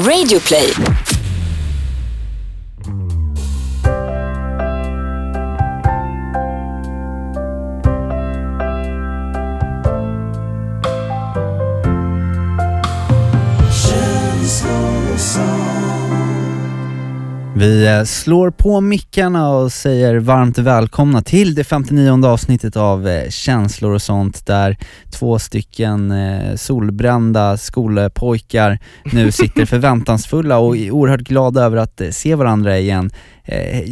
[0.00, 0.99] Radioplay.
[18.04, 24.02] Slår på mickarna och säger varmt välkomna till det 59 avsnittet av eh, Känslor och
[24.02, 24.76] sånt där
[25.10, 32.34] två stycken eh, solbrända skolpojkar nu sitter förväntansfulla och är oerhört glada över att se
[32.34, 33.10] varandra igen.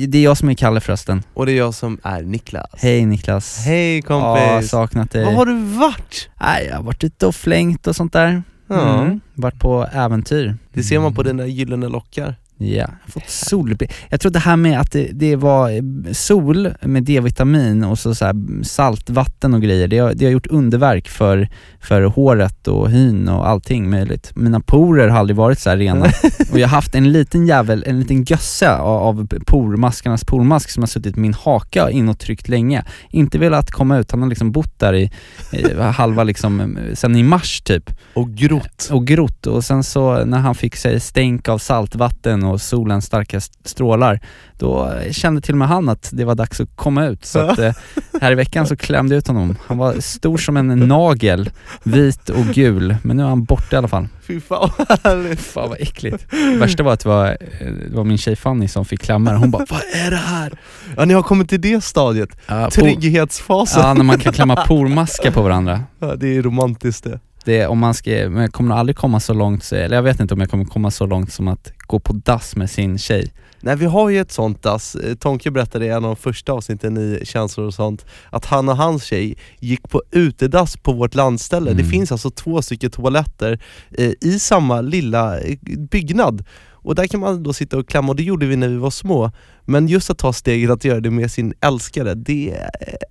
[0.08, 1.22] Det är jag som är Kalle förresten.
[1.34, 2.70] Och det är jag som är Niklas.
[2.76, 3.64] Hej Niklas.
[3.64, 4.42] Hej kompis.
[4.46, 5.24] Ja, saknat dig.
[5.24, 6.30] Var har du varit?
[6.40, 8.42] Nej, jag har varit ute och flängt och sånt där.
[8.68, 9.02] Ja.
[9.02, 9.20] Mm.
[9.34, 10.56] Varit på äventyr.
[10.72, 12.34] Det ser man på dina gyllene lockar.
[12.60, 13.76] Ja, fått sol.
[14.08, 15.70] Jag tror det här med att det, det var
[16.14, 21.08] sol med D-vitamin och så, så saltvatten och grejer, det har, det har gjort underverk
[21.08, 21.48] för,
[21.80, 24.30] för håret och hyn och allting möjligt.
[24.34, 26.04] Mina porer har aldrig varit så rena
[26.52, 30.82] och jag har haft en liten jävel, en liten gössa av, av pormaskarnas pormask som
[30.82, 32.84] har suttit min haka in och tryckt länge.
[33.10, 35.10] Inte velat komma ut, han har liksom bott där i,
[35.52, 37.90] i halva liksom, sen i mars typ.
[38.14, 38.88] Och grott.
[38.92, 43.40] Och grott och sen så när han fick sig stänk av saltvatten och solens starka
[43.64, 44.20] strålar,
[44.58, 47.24] då kände till och med han att det var dags att komma ut.
[47.24, 47.72] Så att, eh,
[48.20, 49.56] här i veckan så klämde jag ut honom.
[49.66, 51.50] Han var stor som en nagel,
[51.82, 54.08] vit och gul, men nu är han borta i alla fall.
[54.26, 55.40] Fy fan vad härligt.
[55.40, 56.26] Fan vad äckligt.
[56.58, 59.50] Värsta var att det var, eh, det var min tjej Fanny som fick klämma Hon
[59.50, 60.58] bara, vad är det här?
[60.96, 63.82] Ja ni har kommit till det stadiet, ja, trygghetsfasen.
[63.82, 65.82] Ja, när man kan klämma pormaskar på varandra.
[65.98, 69.20] Ja, det är romantiskt det det, om man ska, men jag kommer nog aldrig komma
[69.20, 71.98] så långt, eller jag vet inte om jag kommer komma så långt som att gå
[71.98, 73.32] på dass med sin tjej.
[73.60, 76.52] Nej vi har ju ett sånt dass, eh, Tonke berättade i en av de första
[76.52, 81.14] avsnitten i Känslor och sånt, att han och hans tjej gick på utedass på vårt
[81.14, 81.70] landställe.
[81.70, 81.82] Mm.
[81.82, 83.58] Det finns alltså två stycken toaletter
[83.98, 85.58] eh, i samma lilla eh,
[85.90, 86.44] byggnad.
[86.80, 88.90] Och där kan man då sitta och klämma, och det gjorde vi när vi var
[88.90, 89.32] små.
[89.64, 92.56] Men just att ta steget att göra det med sin älskare, det...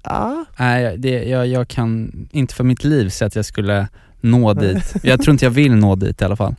[0.03, 0.45] Ah.
[0.59, 3.87] Nej, det, jag, jag kan inte för mitt liv säga att jag skulle
[4.21, 4.93] nå dit.
[5.03, 6.55] Jag tror inte jag vill nå dit i alla fall.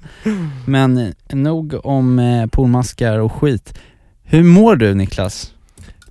[0.66, 3.78] Men eh, nog om eh, pormaskar och skit.
[4.22, 5.54] Hur mår du Niklas?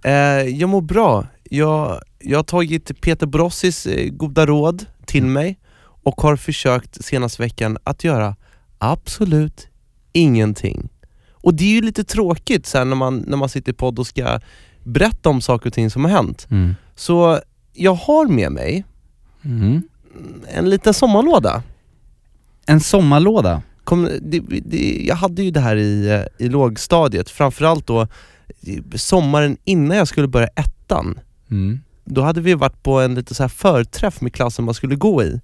[0.03, 1.27] Eh, jag mår bra.
[1.43, 5.33] Jag, jag har tagit Peter Brossis eh, goda råd till mm.
[5.33, 8.35] mig och har försökt senaste veckan att göra
[8.77, 9.67] absolut
[10.11, 10.89] ingenting.
[11.31, 14.07] Och det är ju lite tråkigt sen när man, när man sitter i podd och
[14.07, 14.39] ska
[14.83, 16.47] berätta om saker och ting som har hänt.
[16.49, 16.75] Mm.
[16.95, 17.39] Så
[17.73, 18.85] jag har med mig
[19.43, 19.83] mm
[20.47, 21.63] en liten sommarlåda.
[22.65, 23.61] En sommarlåda?
[23.83, 28.07] Kom, det, det, jag hade ju det här i, eh, i lågstadiet, framförallt då
[28.95, 31.19] sommaren innan jag skulle börja ettan.
[31.51, 31.79] Mm.
[32.05, 35.23] Då hade vi varit på en lite så här förträff med klassen man skulle gå
[35.23, 35.41] i.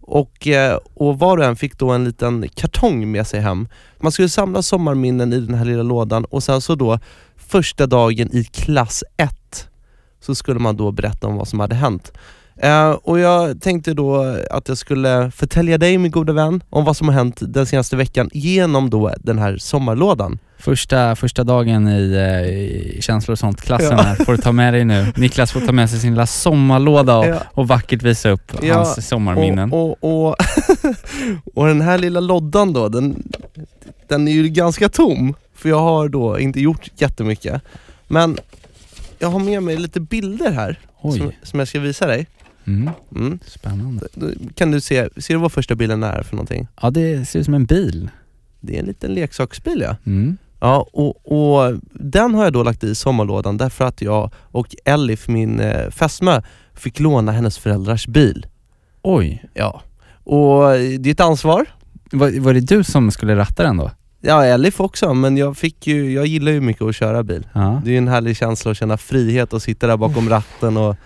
[0.00, 3.68] Och, eh, och var och en fick då en liten kartong med sig hem.
[4.00, 6.98] Man skulle samla sommarminnen i den här lilla lådan och sen så då
[7.36, 9.68] första dagen i klass 1
[10.20, 12.12] så skulle man då berätta om vad som hade hänt.
[12.64, 16.96] Uh, och jag tänkte då att jag skulle förtälja dig min goda vän om vad
[16.96, 20.38] som har hänt den senaste veckan genom då den här sommarlådan.
[20.58, 24.02] Första, första dagen i, uh, i känslor och sånt-klassen ja.
[24.02, 25.12] här får du ta med dig nu.
[25.16, 27.38] Niklas får ta med sig sin lilla sommarlåda och, ja.
[27.54, 28.74] och vackert visa upp ja.
[28.74, 29.72] hans sommarminnen.
[29.72, 30.36] Och, och, och,
[31.54, 33.22] och, den här lilla lådan då, den,
[34.08, 37.62] den är ju ganska tom, för jag har då inte gjort jättemycket.
[38.08, 38.38] Men
[39.18, 42.26] jag har med mig lite bilder här som, som jag ska visa dig.
[42.68, 42.90] Mm.
[43.16, 43.38] Mm.
[43.46, 44.06] Spännande.
[44.54, 46.68] Kan du se, ser du vad första bilen är för någonting?
[46.82, 48.10] Ja det ser ut som en bil.
[48.60, 49.96] Det är en liten leksaksbil ja.
[50.06, 50.36] Mm.
[50.60, 55.28] Ja, och, och, den har jag då lagt i sommarlådan därför att jag och Elif,
[55.28, 56.42] min eh, fästmö,
[56.74, 58.46] fick låna hennes föräldrars bil.
[59.02, 59.44] Oj.
[59.54, 59.82] Ja.
[60.24, 61.66] Och det är ett ansvar.
[62.10, 63.90] Var, var det du som skulle ratta den då?
[64.20, 67.46] Ja, Elif också, men jag fick ju, jag gillar ju mycket att köra bil.
[67.52, 67.82] Ja.
[67.84, 70.96] Det är en härlig känsla att känna frihet och sitta där bakom ratten och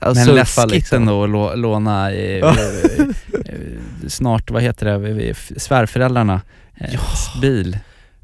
[0.00, 1.02] Ja, Men läskigt liksom.
[1.02, 3.06] ändå att låna eh, eh,
[4.08, 6.40] snart, vad heter det, svärföräldrarna
[6.74, 7.00] eh, ja.
[7.40, 7.78] bil.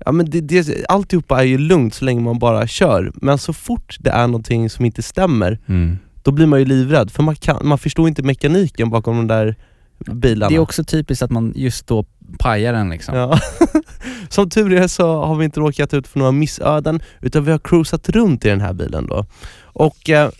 [0.04, 3.52] Ja men det, det, alltihopa är ju lugnt så länge man bara kör, men så
[3.52, 5.98] fort det är någonting som inte stämmer, mm.
[6.22, 9.56] då blir man ju livrädd, för man, kan, man förstår inte mekaniken bakom de där
[9.98, 10.48] bilarna.
[10.48, 12.04] Det är också typiskt att man just då
[12.38, 13.14] pajar den liksom.
[13.14, 13.38] Ja.
[14.28, 17.58] som tur är så har vi inte råkat ut för några missöden, utan vi har
[17.58, 19.26] cruisat runt i den här bilen då.
[19.62, 20.30] Och eh,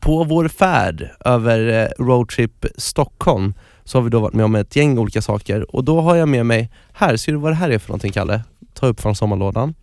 [0.00, 3.54] på vår färd över eh, roadtrip Stockholm
[3.84, 6.28] så har vi då varit med om ett gäng olika saker och då har jag
[6.28, 8.42] med mig, här, ser du vad det här är för någonting Kalle?
[8.74, 9.74] Ta upp från sommarlådan.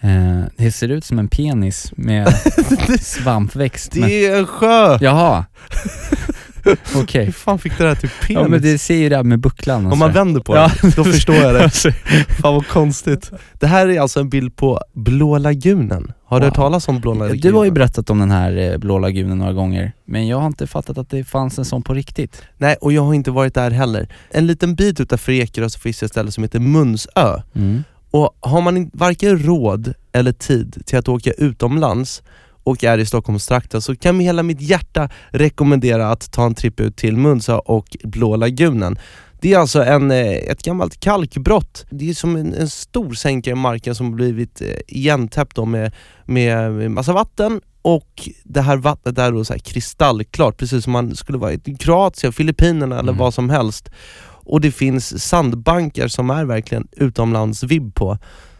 [0.00, 2.28] Eh, det ser ut som en penis med
[3.00, 3.92] svampväxt.
[3.92, 4.98] Det är en sjö!
[5.00, 5.44] Jaha.
[6.96, 7.24] Okej.
[7.24, 8.30] Hur fan fick du det här till penis?
[8.42, 10.70] Ja men det ser ju det här med bucklan och Om man vänder på Ja.
[10.82, 11.70] det, då förstår jag det.
[12.40, 13.30] Fan vad konstigt.
[13.60, 16.12] Det här är alltså en bild på Blå lagunen.
[16.24, 16.48] Har du Wow.
[16.50, 17.40] hört talas om Blå lagunen?
[17.40, 20.46] Du har ju berättat om den här eh, blå lagunen några gånger, men jag har
[20.46, 22.42] inte fattat att det fanns en sån på riktigt.
[22.58, 24.08] Nej, och jag har inte varit där heller.
[24.30, 27.40] En liten bit utanför Ekerö så finns det ett ställe som heter Munsö.
[27.54, 27.84] Mm.
[28.10, 32.22] Och har man varken råd eller tid till att åka utomlands
[32.64, 36.80] och är i Stockholmstrakten så kan med hela mitt hjärta rekommendera att ta en tripp
[36.80, 38.98] ut till Munsö och Blå lagunen.
[39.40, 41.86] Det är alltså en, eh, ett gammalt kalkbrott.
[41.90, 45.92] Det är som en, en stor sänka i marken som har blivit eh, igentäppt med,
[46.24, 51.16] med med massa vatten och det här vattnet är då så kristallklart, precis som man
[51.16, 53.18] skulle vara i Kroatien, Filippinerna eller Mm.
[53.18, 53.90] vad som helst.
[54.22, 58.18] Och det finns sandbankar som är verkligen utomlandsvibb på.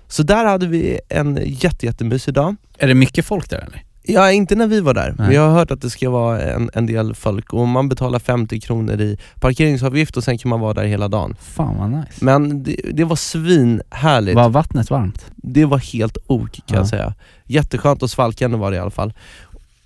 [0.08, 2.56] Så där hade vi en jätte, jättemysig dag.
[2.78, 3.82] Är det mycket folk där eller?
[4.12, 5.34] Ja, inte när vi var där, men Nej.
[5.36, 8.60] jag har hört att det ska vara en, en del folk och man betalar 50
[8.60, 11.36] kronor i parkeringsavgift och sen kan man vara där hela dagen.
[11.40, 12.24] Fan vad nice.
[12.24, 14.36] Men det, det var svinhärligt.
[14.36, 15.26] Var vattnet varmt?
[15.36, 16.76] Det var helt ok kan Ja.
[16.76, 17.14] jag säga.
[17.46, 19.12] Jätteskönt och svalkande var det i alla fall.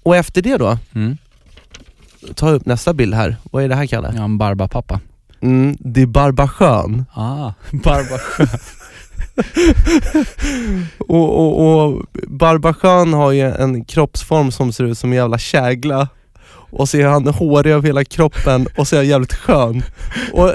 [0.02, 1.16] Och efter det då, Mm.
[2.34, 3.36] ta upp nästa bild här.
[3.50, 4.12] Vad är det här Kalle?
[4.16, 5.00] Ja, en barbapappa.
[5.40, 7.04] Mm, det är Barbasjön.
[7.14, 8.46] Ah, barbasjö.
[10.98, 16.08] Och, och, och Barbachan har ju en kroppsform som ser ut som en jävla kägla
[16.76, 19.82] och så är han hårig över hela kroppen och så är han jävligt skön.
[20.32, 20.50] Och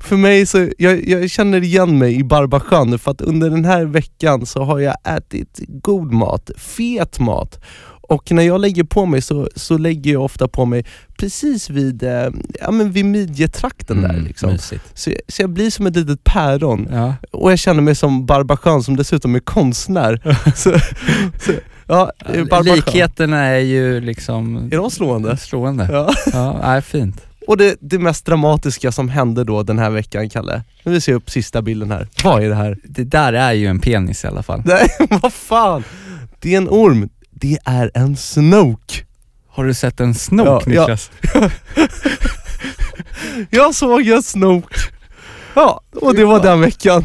[0.00, 3.84] för mig så, jag, jag känner igen mig i Barbachan för att under den här
[3.84, 7.60] veckan så har jag ätit god mat, fet mat.
[8.08, 10.84] Och när jag lägger på mig så, så lägger jag ofta på mig
[11.18, 12.28] precis vid, eh,
[12.60, 14.58] ja, men vid midjetrakten där liksom.
[14.94, 16.88] Så, så jag blir som ett litet päron.
[16.92, 17.14] Ja.
[17.30, 20.20] Och jag känner mig som Barbasjön som dessutom är konstnär.
[20.56, 20.78] så,
[21.44, 21.52] så,
[21.86, 22.76] ja, eh, Barbasjön.
[22.76, 25.36] Likheterna är ju liksom Är de slående?
[25.36, 25.88] slående.
[25.92, 26.14] Ja.
[26.32, 27.22] Ja, nej, fint.
[27.46, 30.62] Och det, det mest dramatiska som hände då den här veckan, Kalle.
[30.84, 32.08] Nu vill se upp sista bilden här.
[32.24, 32.78] Vad är det här?
[32.84, 34.62] Det där är ju en penis i alla fall.
[34.64, 34.88] Nej,
[35.22, 35.84] vad fan!
[36.40, 37.08] Det är en orm.
[37.40, 39.04] Det är en snok.
[39.48, 40.80] Har du sett en snok Ja, ja.
[40.80, 41.10] Niklas?
[43.50, 44.74] Jag såg en snok.
[45.54, 47.04] Ja, och det var den veckan.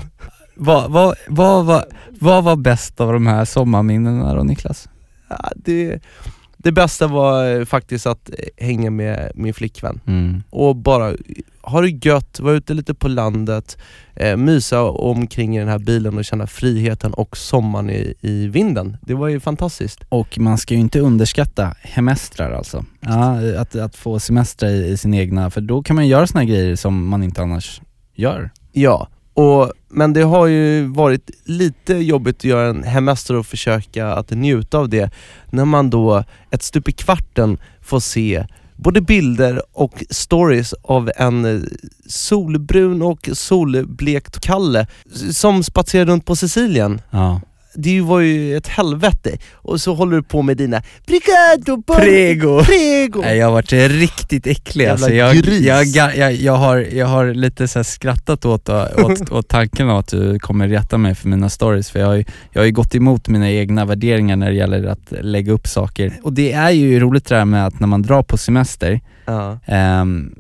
[0.56, 4.90] Vad, vad, vad, vad, vad var bäst av de här sommarminnena då Niklas?
[5.28, 6.00] Ja, det,
[6.58, 10.00] det bästa var faktiskt att hänga med min flickvän.
[10.08, 10.44] Mm.
[10.50, 11.14] och bara
[11.64, 13.78] ha det gött, vara ute lite på landet,
[14.16, 18.98] eh, mysa omkring i den här bilen och känna friheten och sommaren i, i vinden.
[19.02, 20.00] Det var ju fantastiskt.
[20.10, 22.86] Och man ska ju inte underskatta hemestrar alltså.
[23.00, 26.46] Ja, att, att få semester i, i sin egna, för då kan man göra såna
[26.46, 27.82] grejer som man inte annars
[28.16, 28.50] gör.
[28.72, 34.08] Ja, och, men det har ju varit lite jobbigt att göra en hemester och försöka
[34.08, 35.12] att njuta av det
[35.50, 38.46] när man då ett stup i kvarten får se
[38.84, 41.62] både bilder och stories av en eh,
[42.08, 44.88] solbrun och solblekt Kalle
[45.32, 47.02] som spatserar runt på Sicilien.
[47.10, 47.42] Ja
[47.76, 49.38] det var ju ett helvete.
[49.54, 52.64] Och så håller du på med dina brigado, Prego.
[52.64, 53.22] prego.
[53.22, 55.14] Nej, jag har varit riktigt äcklig Jävla alltså.
[55.14, 55.62] jag, gris.
[55.66, 55.86] jag,
[56.16, 60.68] jag, jag, har, jag har lite så skrattat åt, åt, åt tanken att du kommer
[60.68, 63.52] rätta mig för mina stories, för jag har, ju, jag har ju gått emot mina
[63.52, 66.20] egna värderingar när det gäller att lägga upp saker.
[66.24, 69.60] Och det är ju roligt det där med att när man drar på semester, Ja.
[69.66, 70.36] ehm,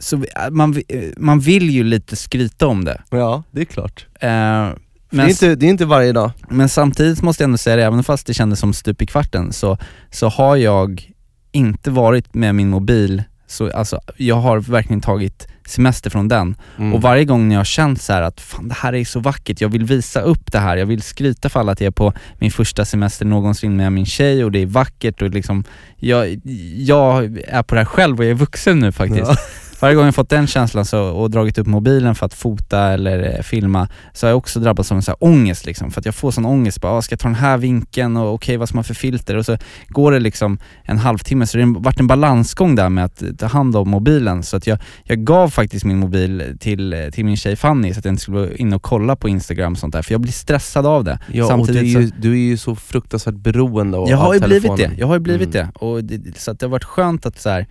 [0.00, 0.82] så man,
[1.16, 3.02] man vill ju lite skryta om det.
[3.10, 4.06] ja, det är klart.
[4.20, 4.78] För
[5.10, 6.30] men, det, är inte, det är inte varje dag.
[6.48, 9.52] men samtidigt måste jag ändå säga det, även fast det kändes som stup i kvarten,
[9.52, 9.78] så,
[10.10, 11.12] så har jag
[11.52, 16.56] inte varit med min mobil, så, alltså, jag har verkligen tagit semester från den.
[16.78, 16.94] Mm.
[16.94, 19.20] Och varje gång när jag har känt så här att fan det här är så
[19.20, 21.90] vackert, jag vill visa upp det här, jag vill skryta för alla att jag är
[21.90, 25.64] på min första semester någonsin med min tjej och det är vackert och liksom,
[25.96, 26.40] jag,
[26.76, 29.30] jag är på det här själv och jag är vuxen nu faktiskt.
[29.30, 29.36] Ja.
[29.80, 33.34] Varje gång jag fått den känslan så, och dragit upp mobilen för att fota eller
[33.36, 36.04] eh, filma, så har jag också drabbats av en sån här ångest liksom, för att
[36.06, 38.68] jag får sån ångest, bara, ah, ska jag ta den här vinkeln och okej vad
[38.68, 39.36] ska man för filter?
[39.36, 39.56] Och så
[39.88, 43.46] går det liksom en halvtimme, så det har varit en balansgång där med att ta
[43.46, 47.56] hand om mobilen, så att jag, jag gav faktiskt min mobil till, till min tjej
[47.56, 50.02] Fanny så att jag inte skulle gå in och kolla på Instagram och sånt där,
[50.02, 51.18] för jag blir stressad av det.
[51.32, 54.34] Ja, och Samtidigt du är, ju, du är ju så fruktansvärt beroende av jag har
[54.34, 54.90] ju blivit telefonen.
[54.90, 55.66] det, jag har ju blivit Mm.
[55.72, 55.86] det.
[55.86, 56.38] Och det.
[56.38, 57.66] Så att det har varit skönt att så här,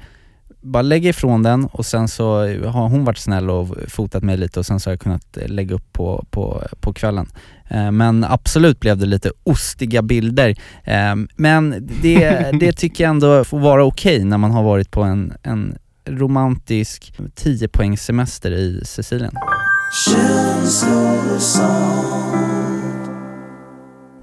[0.67, 4.59] bara lägga ifrån den och sen så har hon varit snäll och fotat mig lite
[4.59, 7.27] och sen så har jag kunnat lägga upp på, på, på kvällen.
[7.67, 10.55] Eh, Men absolut blev det lite ostiga bilder.
[10.83, 15.03] Eh, Men det, det tycker jag ändå får vara okej när man har varit på
[15.03, 19.33] en, en romantisk 10 poängs semester i Sicilien.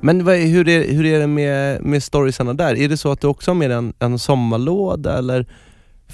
[0.00, 2.74] Men vad, hur, är, hur är det med, med storiesarna där?
[2.76, 5.46] Är det så att du också har med en, en sommarlåda eller?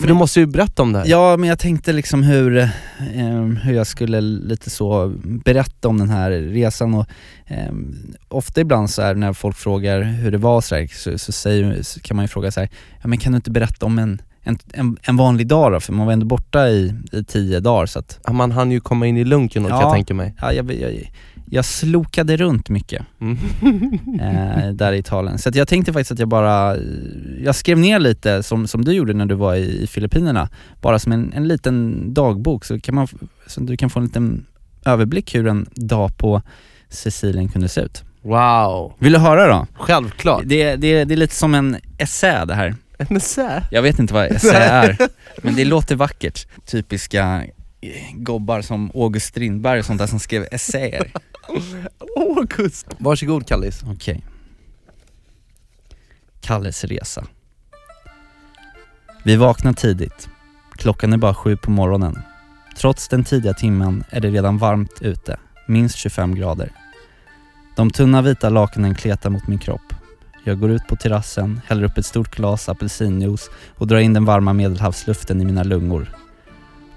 [0.00, 1.06] För du måste ju berätta om det här.
[1.06, 2.68] Ja, men jag tänkte liksom hur, eh,
[3.62, 7.06] hur jag skulle lite så berätta om den här resan och
[7.46, 7.72] eh,
[8.28, 11.82] ofta ibland så här när folk frågar hur det var så, här, så, så, säger,
[11.82, 12.68] så kan man ju fråga så här,
[13.02, 15.92] ja men kan du inte berätta om en en, en, en, vanlig dag då, för
[15.92, 18.18] man var ändå borta i, i tio dagar så att...
[18.26, 20.34] Ja, man hann ju komma in i lunken ja, kan jag tänka mig.
[20.40, 21.10] Ja, jag, jag,
[21.50, 23.38] jag slokade runt mycket mm.
[24.20, 25.38] eh, där i Italien.
[25.38, 26.76] Så jag tänkte faktiskt att jag bara,
[27.40, 30.48] jag skrev ner lite som, som du gjorde när du var i, i Filippinerna,
[30.80, 33.08] bara som en, en liten dagbok så, kan man,
[33.46, 34.46] så du kan få en liten
[34.84, 36.42] överblick hur en dag på
[36.88, 38.04] Sicilien kunde se ut.
[38.22, 38.92] Wow!
[38.98, 39.66] Vill du höra då?
[39.74, 40.42] Självklart!
[40.46, 42.74] Det, det, det är lite som en essä det här.
[42.98, 43.62] En essä?
[43.70, 44.96] Jag vet inte vad essä är,
[45.42, 46.46] men det låter vackert.
[46.66, 47.44] Typiska
[48.12, 51.12] gobbar som August Strindberg och sånt där som skrev essäer.
[52.16, 52.86] August!
[52.98, 53.82] Varsågod Kallis.
[53.82, 53.94] Okej.
[53.94, 54.20] Okay.
[56.40, 57.26] Kalles resa.
[59.24, 60.28] Vi vaknar tidigt.
[60.72, 62.18] Klockan är bara sju på morgonen.
[62.76, 66.72] Trots den tidiga timmen är det redan varmt ute, minst 25 grader.
[67.76, 69.94] De tunna vita lakanen kletar mot min kropp.
[70.44, 74.24] Jag går ut på terrassen, häller upp ett stort glas apelsinjuice och drar in den
[74.24, 76.08] varma medelhavsluften i mina lungor.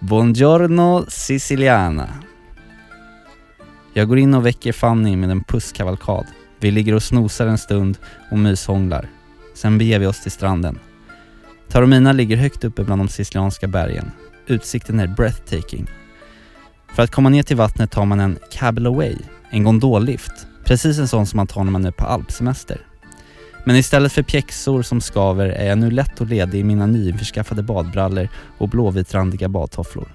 [0.04, 2.10] Buongiorno siciliana.
[3.94, 6.26] Jag går in och väcker Fanny med en pusskavalkad.
[6.60, 7.98] Vi ligger och snosar en stund
[8.32, 9.10] och myshånglar.
[9.54, 10.80] Sen beger vi oss till stranden.
[11.70, 14.12] Taromina ligger högt uppe bland de sicilianska bergen.
[14.48, 15.90] Utsikten är breathtaking.
[16.96, 19.16] För att komma ner till vattnet tar man en cable away,
[19.50, 20.48] en gondollift.
[20.66, 22.82] Precis en sån som man tar när man är på alpsemester.
[23.64, 27.64] Men istället för pjäxor som skaver är jag nu lätt och ledig i mina nyinförskaffade
[27.64, 30.08] badbrallor och blåvitrandiga badtofflor.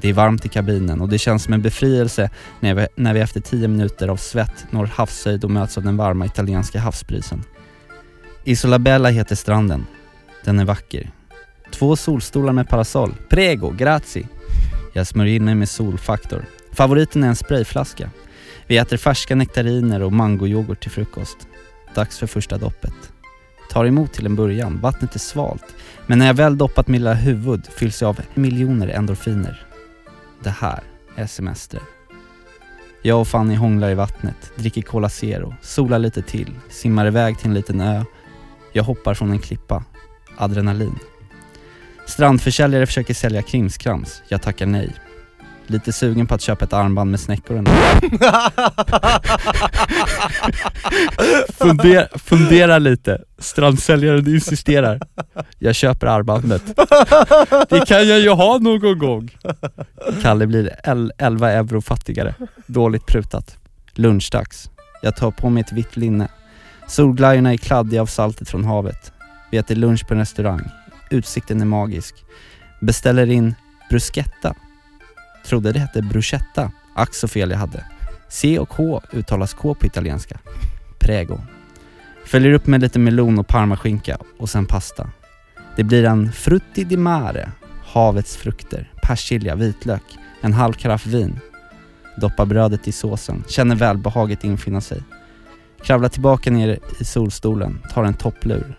[0.00, 3.20] Det är varmt i kabinen och det känns som en befrielse när vi, när vi
[3.20, 7.44] efter tio minuter av svett når havshöjd och möts av den varma italienska havsbrisen.
[8.44, 9.86] Isola Bella heter stranden.
[10.44, 11.10] Den är vacker.
[11.70, 13.14] Två solstolar med parasoll.
[13.28, 14.28] Prego, grazie.
[14.92, 16.44] Jag smörjer in mig med solfaktor.
[16.72, 18.10] Favoriten är en sprayflaska.
[18.66, 21.36] Vi äter färska nektariner och mangoyoghurt till frukost.
[21.94, 23.12] Dags för första doppet.
[23.70, 25.74] Tar emot till en början, vattnet är svalt.
[26.06, 29.66] Men när jag väl doppat mitt lilla huvud fylls jag av miljoner endorfiner.
[30.42, 30.80] Det här
[31.16, 31.80] är semester.
[33.02, 37.48] Jag och Fanny hånglar i vattnet, dricker Cola Zero, solar lite till, simmar iväg till
[37.48, 38.04] en liten ö.
[38.72, 39.84] Jag hoppar från en klippa.
[40.36, 40.98] Adrenalin.
[42.06, 44.22] Strandförsäljare försöker sälja krimskrams.
[44.28, 44.94] Jag tackar nej.
[45.72, 47.70] Lite sugen på att köpa ett armband med snäckor ändå.
[51.58, 53.22] fundera, fundera lite.
[53.38, 55.00] Strandsäljaren insisterar.
[55.58, 56.62] Jag köper armbandet.
[57.68, 59.30] Det kan jag ju ha någon gång.
[60.22, 60.70] Kalle blir
[61.18, 62.34] 11 euro fattigare.
[62.66, 63.56] Dåligt prutat.
[63.94, 64.70] Lunchdags.
[65.02, 66.28] Jag tar på mig ett vitt linne.
[66.86, 69.12] Solglajjorna är kladdiga av saltet från havet.
[69.50, 70.70] Vi äter lunch på en restaurang.
[71.10, 72.14] Utsikten är magisk.
[72.80, 73.54] Beställer in
[73.90, 74.54] bruschetta
[75.46, 76.72] Trodde det hette bruschetta.
[76.94, 77.84] Ack så fel jag hade.
[78.28, 80.38] C och H uttalas K på italienska.
[80.98, 81.38] Prego.
[82.24, 85.10] Följer upp med lite melon och parmaskinka och sen pasta.
[85.76, 87.50] Det blir en frutti di mare,
[87.84, 90.02] havets frukter, persilja, vitlök,
[90.40, 91.40] en halv karaff vin.
[92.16, 95.02] Doppar brödet i såsen, känner välbehaget infinna sig.
[95.82, 98.78] Kravlar tillbaka ner i solstolen, tar en topplur.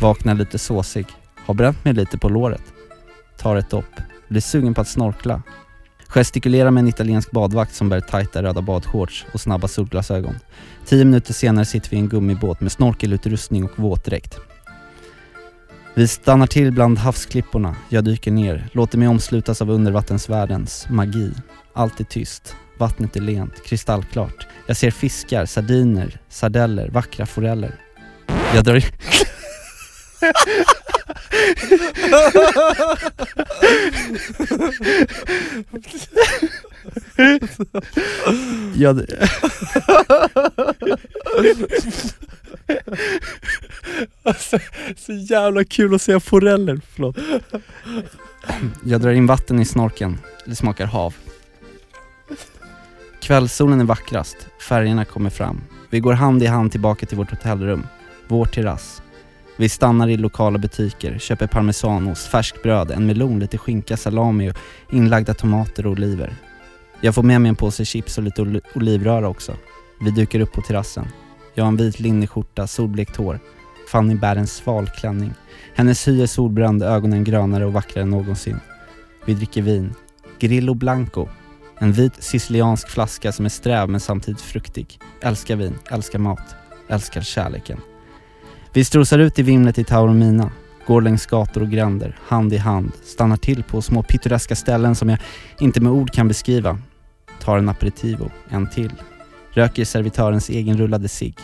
[0.00, 2.62] Vaknar lite såsig, har bränt mig lite på låret.
[3.36, 5.42] Tar ett dopp, blir sugen på att snorkla
[6.08, 10.34] Gestikulerar med en italiensk badvakt som bär tajta röda badshorts och snabba solglasögon.
[10.86, 14.38] Tio minuter senare sitter vi i en gummibåt med snorkelutrustning och våtdräkt.
[15.94, 17.76] Vi stannar till bland havsklipporna.
[17.88, 21.32] Jag dyker ner, låter mig omslutas av undervattensvärldens magi.
[21.72, 22.56] Allt är tyst.
[22.78, 24.46] Vattnet är lent, kristallklart.
[24.66, 27.74] Jag ser fiskar, sardiner, sardeller, vackra foreller.
[28.54, 28.84] Jag drar
[38.74, 39.28] ja, det...
[44.22, 44.58] alltså,
[44.96, 47.16] så jävla kul att se foreller, förlåt.
[48.84, 51.14] Jag drar in vatten i snorken, det smakar hav.
[53.20, 54.36] Kvällssolen är vackrast,
[54.68, 55.60] färgerna kommer fram.
[55.90, 57.86] Vi går hand i hand tillbaka till vårt hotellrum,
[58.28, 59.02] vår terrass.
[59.60, 64.56] Vi stannar i lokala butiker, köper parmesanost, färskt bröd, en melon, lite skinka, salami och
[64.90, 66.36] inlagda tomater och oliver.
[67.00, 69.56] Jag får med mig en påse chips och lite ol olivröra också.
[70.00, 71.06] Vi dyker upp på terrassen.
[71.54, 73.40] Jag har en vit linneskjorta, solblekt hår.
[73.92, 75.32] Fanny bär en sval klänning.
[75.74, 78.60] Hennes hy är solbränd, ögonen grönare och vackrare än någonsin.
[79.24, 79.94] Vi dricker vin.
[80.38, 81.28] Grillo Blanco.
[81.78, 84.98] En vit siciliansk flaska som är sträv men samtidigt fruktig.
[85.20, 86.54] Älskar vin, älskar mat,
[86.88, 87.80] älskar kärleken.
[88.78, 90.50] Vi strosar ut i vimlet i Taormina,
[90.86, 95.08] går längs gator och gränder, hand i hand, stannar till på små pittoreska ställen som
[95.08, 95.18] jag
[95.60, 96.78] inte med ord kan beskriva.
[97.40, 98.92] Tar en aperitivo, en till.
[99.50, 101.38] Röker servitörens egenrullade cigg.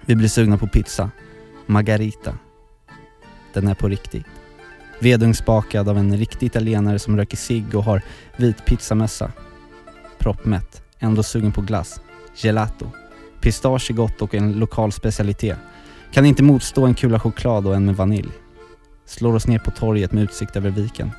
[0.00, 1.10] Vi blir sugna på pizza.
[1.66, 2.34] Margarita.
[3.52, 4.26] Den är på riktigt.
[4.98, 8.02] Vedugnsbakad av en riktig italienare som röker cigg och har
[8.36, 9.32] vit pizzamössa.
[10.18, 12.00] Proppmätt, ändå sugen på glass.
[12.36, 12.86] Gelato.
[13.40, 15.58] Pistage är gott och en lokal specialitet.
[16.12, 18.30] Kan inte motstå en kula choklad och en med vanilj.
[19.06, 21.10] Slår oss ner på torget med utsikt över viken.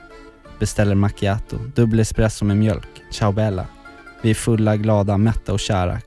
[0.60, 2.90] Beställer macchiato, dubbel espresso med mjölk.
[3.12, 3.66] Ciao bella.
[4.22, 6.00] Vi är fulla, glada, mätta och kära.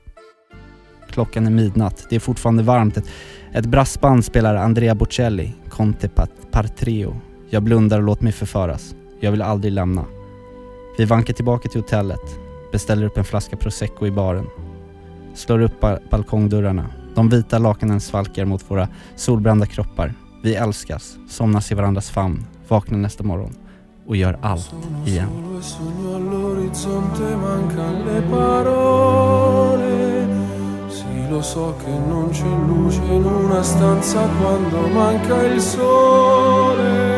[1.10, 2.06] Klockan är midnatt.
[2.10, 2.96] Det är fortfarande varmt.
[2.96, 3.08] Ett,
[3.52, 6.08] ett brassband spelar Andrea Bocelli, Conte
[6.50, 7.20] Partrio.
[7.50, 8.94] Jag blundar och låter mig förföras.
[9.20, 10.04] Jag vill aldrig lämna.
[10.98, 12.38] Vi vankar tillbaka till hotellet.
[12.72, 14.46] Beställer upp en flaska prosecco i baren.
[15.34, 16.90] Slår upp balkongdörrarna.
[17.14, 20.14] De vita lakanen svalkar mot våra solbrända kroppar.
[20.42, 23.54] Vi älskas, somnas i varandras famn, vaknar nästa morgon
[24.06, 24.74] och gör allt
[25.06, 25.28] igen.
[31.34, 37.13] lo so che non c'è luce in una stanza quando manca il sole.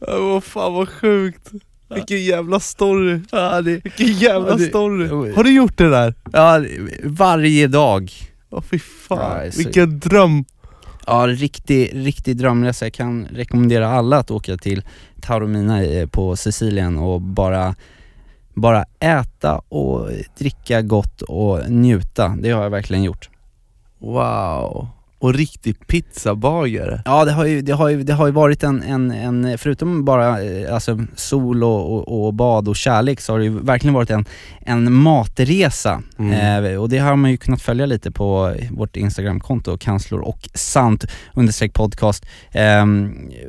[0.00, 1.50] Vad fan vad sjukt.
[1.94, 3.20] Vilken jävla story.
[3.32, 5.32] Ja, det, Vilken jävla ja, det, story.
[5.32, 6.14] Har du gjort det där?
[6.32, 6.64] Ja,
[7.04, 8.12] varje dag.
[8.50, 10.44] Åh fy fan, ja, vilken dröm.
[11.06, 12.84] Ja, riktig, riktig drömresa.
[12.84, 14.82] Jag kan rekommendera alla att åka till
[15.20, 17.74] Taormina på Sicilien och bara,
[18.54, 20.08] bara äta och
[20.38, 22.36] dricka gott och njuta.
[22.40, 23.28] Det har jag verkligen gjort.
[23.98, 24.88] Wow
[25.24, 27.02] och riktig pizzabagare.
[27.04, 30.04] Ja det har ju, det har ju, det har ju varit en, en, en förutom
[30.04, 33.94] bara eh, alltså, sol och, och, och, bad och kärlek så har det ju verkligen
[33.94, 34.24] varit en,
[34.60, 36.02] en matresa.
[36.18, 36.64] Mm.
[36.64, 41.04] Eh, och det har man ju kunnat följa lite på vårt Instagramkonto, kanslor och sant
[41.34, 42.26] understreck podcast.
[42.50, 42.86] Eh,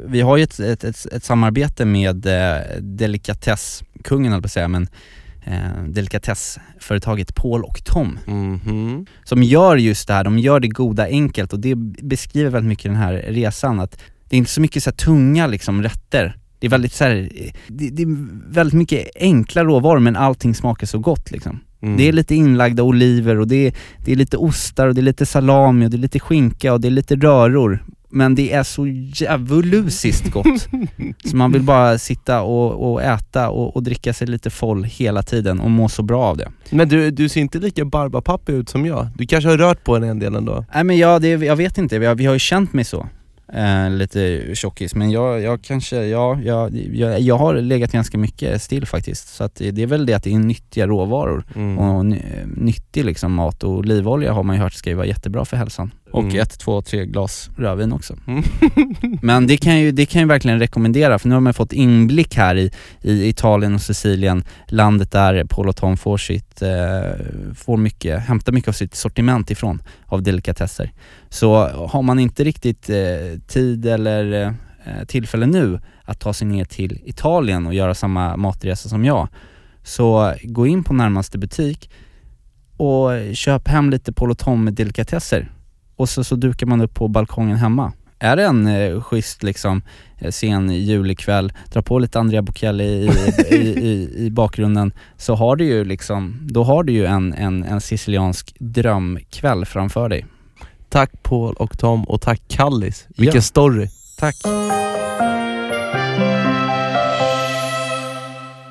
[0.06, 4.68] vi har ju ett, ett, ett, ett samarbete med eh, delikatesskungen höll på att säga,
[4.68, 4.88] men
[5.46, 8.20] eh, delikatessföretaget Paul och Tom.
[8.28, 9.08] Mm -hmm.
[9.24, 12.86] Som gör just det här, de gör det goda enkelt och det beskriver väldigt mycket
[12.86, 16.38] den här resan att det är inte så mycket så tunga liksom rätter.
[16.60, 17.30] Det är väldigt så här,
[17.68, 18.18] det, det, är
[18.54, 21.60] väldigt mycket enkla råvaror men allting smakar så gott liksom.
[21.82, 21.98] Mm.
[21.98, 23.74] Det är lite inlagda oliver och det är,
[24.06, 26.82] det är lite ostar och det är lite salami och det är lite skinka och
[26.82, 30.68] det är lite röror men det är så djävulusiskt gott.
[31.26, 35.24] så man vill bara sitta och, och äta och, och, dricka sig lite full hela
[35.24, 36.52] tiden och må så bra av det.
[36.70, 39.08] Men du, du ser inte lika barbapappi ut som jag.
[39.16, 40.66] Du kanske har rört på den en del ändå?
[40.74, 43.08] Nej men jag, det, jag vet inte, vi har, vi har ju känt mig så.
[43.54, 48.62] Eh, lite tjockis, men jag, jag kanske, ja, jag, jag, jag, har legat ganska mycket
[48.62, 49.28] still faktiskt.
[49.28, 51.80] Så att det är väl det att det är nyttiga råvaror mm.
[51.80, 52.06] och
[52.46, 55.92] nyttig liksom mat och olivolja har man ju hört ska ju vara jättebra för hälsan.
[56.16, 56.42] Och mm.
[56.42, 58.16] ett, två, tre glas rödvin också.
[58.28, 58.44] Mm.
[59.22, 62.36] Men det kan, ju, det kan jag verkligen rekommendera för nu har man fått inblick
[62.36, 66.70] här i, i Italien och Sicilien, landet där Paul och Tom får sitt, eh,
[67.56, 70.92] får mycket, hämtar mycket av sitt sortiment ifrån av delikatesser.
[71.30, 74.44] Så har man inte riktigt eh, tid eller
[74.86, 79.28] eh, tillfälle nu att ta sig ner till Italien och göra samma matresa som jag,
[79.84, 81.90] så gå in på närmaste butik
[82.78, 85.52] och köp hem lite Paul och Tom delikatesser
[85.96, 87.94] och så, så dukar man upp på balkongen hemma.
[88.20, 89.82] Är det en eh, schysst liksom
[90.18, 93.10] eh, sen julikväll, dra på lite Andrea Bocelli i,
[93.50, 97.64] i, i, i, bakgrunden, så har du ju liksom, då har du ju en, en,
[97.64, 100.26] en siciliansk drömkväll framför dig.
[100.90, 103.08] Tack Paul och Tom och tack Kallis.
[103.18, 103.42] Vilken ja.
[103.42, 103.88] story.
[104.20, 104.36] Tack.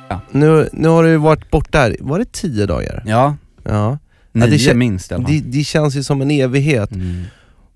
[0.08, 0.20] Ja.
[0.30, 3.02] Nu, nu har du varit borta här, var det tio dagar?
[3.06, 3.36] Ja.
[3.62, 3.98] Ja.
[4.34, 5.32] Nio det, minst i alla fall.
[5.32, 6.90] Det, det, känns ju som en evighet.
[6.90, 7.24] Mm.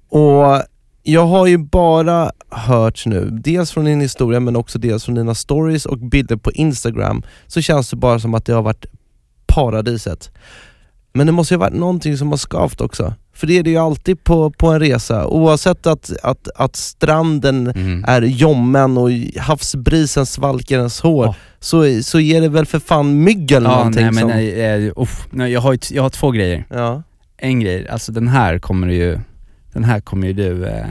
[0.09, 0.63] Och
[1.03, 5.35] jag har ju bara hört nu, dels från din historia men också dels från dina
[5.35, 8.87] stories och bilder på Instagram, så känns det bara som att det har varit
[9.47, 10.31] paradiset.
[11.13, 13.15] Men det måste ju ha varit någonting som har skavt också.
[13.39, 15.27] För det är det ju alltid på, på en resa.
[15.27, 18.05] Oavsett att, att, att stranden mm.
[18.09, 21.35] är jommen och havsbrisen svalkar ens hår, oh.
[21.61, 24.31] så, så ger det väl för fan mygg eller ja, någonting nej, men som...
[24.31, 26.65] nej, uff, nej, jag, har, jag har två grejer.
[26.71, 27.03] Ja.
[27.37, 29.19] En grej, alltså den här kommer ju,
[29.73, 30.87] den här kommer ju du eh,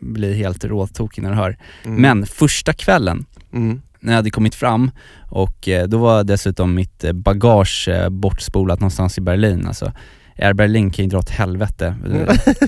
[0.00, 1.58] bli helt råtokig när du hör.
[1.84, 2.02] Mm.
[2.02, 4.90] Men första kvällen, mm när jag hade kommit fram
[5.28, 9.92] och eh, då var dessutom mitt eh, bagage bortspolat någonstans i Berlin alltså.
[10.38, 11.94] Air Berlin kan ju dra åt helvete.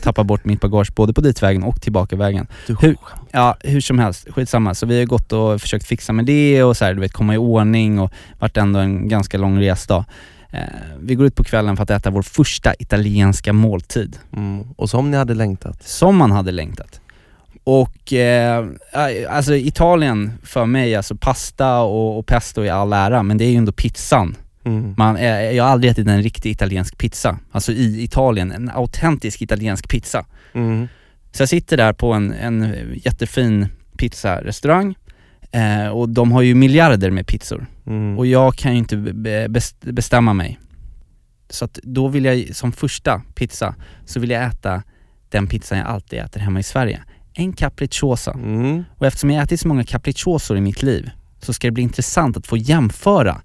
[0.03, 2.47] Tappa bort mitt bagage både på ditvägen och tillbakavägen.
[2.67, 2.97] Du, Hur-
[3.33, 4.75] Ja, hur som helst, skitsamma.
[4.75, 7.35] Så vi har gått och försökt fixa med det och så här, du vet, komma
[7.35, 10.05] i ordning och varit ändå en ganska lång resdag.
[10.51, 10.61] Eh,
[11.01, 14.63] vi går ut på kvällen för att äta vår första italienska måltid, Mm.
[14.77, 15.83] Och som ni hade längtat.
[15.83, 17.01] som man hade längtat.
[17.65, 18.67] Och eh,
[19.31, 23.51] alltså Italien för mig, alltså pasta och, och pesto i all ära, men det är
[23.51, 24.37] ju ändå pizzan.
[24.65, 24.95] Mm.
[24.97, 25.23] Man,
[25.55, 30.27] jag har aldrig ätit en riktig italiensk pizza, alltså i Italien, en autentisk italiensk pizza.
[30.53, 30.89] Mm.
[31.33, 33.69] Så jag sitter där på en, en jättefin
[33.99, 34.95] pizzarestaurang
[35.53, 38.19] eh, och de har ju miljarder med pizzor Mm.
[38.19, 40.59] och jag kan ju inte be- bes- bestämma mig.
[41.51, 44.83] Så att då vill jag som första pizza, så vill jag äta
[45.29, 47.03] den pizzan jag alltid äter hemma i Sverige.
[47.35, 48.33] En capricciosa.
[48.33, 48.85] Mm.
[48.97, 52.37] Och eftersom jag ätit så många capricciosor i mitt liv så ska det bli intressant
[52.37, 53.41] att få jämföra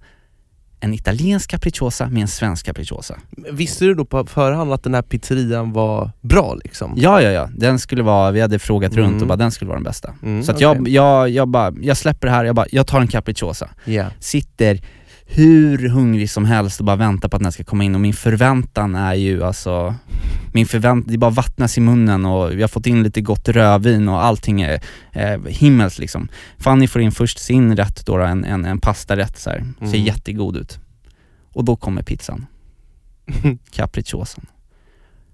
[0.86, 3.16] en italiensk capricciosa med en svensk capricciosa.
[3.52, 6.94] Visste du då på förhand att den här pizzerian var bra liksom?
[6.98, 7.50] Ja, ja, ja.
[7.58, 9.22] Den skulle vara, vi hade frågat runt Mm.
[9.22, 10.14] och bara den skulle vara den bästa.
[10.24, 10.64] Mm, Så att okej.
[10.68, 13.70] jag, jag, jag bara, jag släpper det här, jag bara, jag tar en capricciosa.
[13.86, 14.06] Ja.
[14.20, 14.80] Sitter
[15.28, 18.02] hur hungrig som helst och bara väntar på att den här ska komma in och
[18.02, 19.96] min förväntan är ju alltså,
[20.54, 24.10] min förväntan, det bara vattnas i munnen och vi har fått in lite gott rödvin
[24.10, 26.28] och allting är eh, himmelskt liksom.
[26.58, 29.66] Fanny får in först sin rätt då, en, en, en pastarätt så här.
[29.80, 30.06] ser Mm.
[30.06, 30.80] jättegod ut.
[31.54, 32.46] Och då kommer pizzan,
[33.72, 34.46] capricciosan.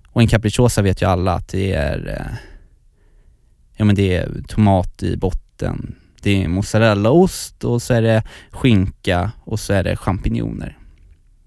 [0.07, 2.37] Och en capricciosa vet ju alla att det är, eh,
[3.75, 9.31] ja men det är tomat i botten, det är mozzarellaost och så är det skinka
[9.43, 10.77] och så är det champinjoner.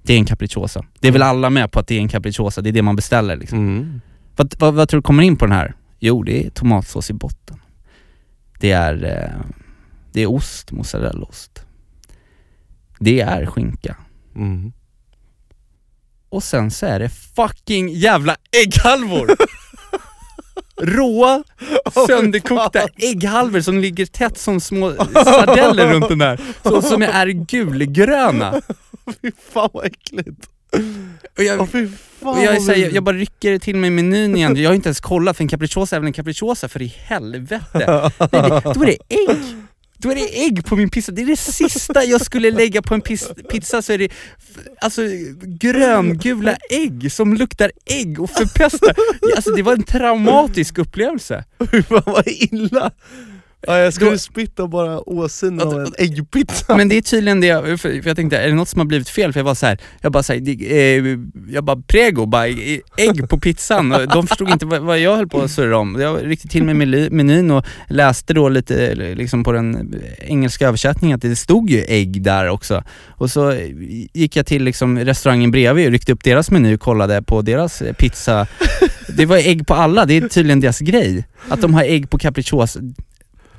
[0.02, 0.84] Det är en capricciosa.
[1.00, 2.96] Det är väl alla med på att det är en capricciosa, det är det man
[2.96, 3.58] beställer liksom.
[3.58, 4.00] Mm.
[4.36, 5.74] Vad, vad, vad tror du kommer in på den här?
[5.98, 7.60] Jo, det är tomatsås i botten.
[8.60, 9.40] Det är, eh,
[10.12, 11.64] det är ost, mozzarellaost.
[12.98, 13.96] Det är skinka.
[14.36, 14.72] Mm.
[16.28, 19.30] Och sen så är det fucking jävla ägghalvor!
[20.80, 21.44] Råa,
[22.06, 26.40] sönderkokta ägghalvor som ligger tätt som små sardeller runt den där.
[26.62, 28.62] Så, som är gulgröna.
[29.22, 30.48] Fy fan vad äckligt.
[31.38, 31.88] Och jag, fan
[32.20, 35.00] och jag, här, jag, jag bara rycker till mig menyn igen, jag har inte ens
[35.00, 38.10] kollat för en capricciosa är väl en capricciosa för i helvete.
[38.32, 39.56] Nej, det, då är det ägg!
[40.04, 42.94] Då är det ägg på min pizza, det är det sista jag skulle lägga på
[42.94, 43.00] en
[43.48, 44.08] pizza så är det
[44.80, 45.02] alltså
[45.42, 48.94] gröngula ägg som luktar ägg och förpestar.
[49.36, 51.44] Alltså det var en traumatisk upplevelse.
[51.70, 52.90] Fy fan vad illa.
[53.66, 56.76] Ja, jag skulle Då- spytta bara åsynen av en äggpizza.
[56.76, 59.08] Men det är tydligen det, jag- för jag tänkte, är det något som har blivit
[59.08, 59.32] fel?
[59.32, 62.46] För jag var så här, jag bara såhär, eh, jag bara prego, bara
[62.96, 63.92] ägg på pizzan.
[63.92, 65.96] Och de förstod inte vad, vad jag höll på att surra om.
[66.00, 71.14] Jag ryckte till mig meny- menyn och läste då lite liksom på den engelska översättningen
[71.16, 72.82] att det stod ju ägg där också.
[73.08, 73.52] Och så
[74.12, 77.82] gick jag till liksom restaurangen bredvid och ryckte upp deras meny och kollade på deras
[77.98, 78.46] pizza.
[79.16, 81.24] Det var ägg på alla, det är tydligen deras grej.
[81.48, 82.80] Att de har ägg på capricciosa.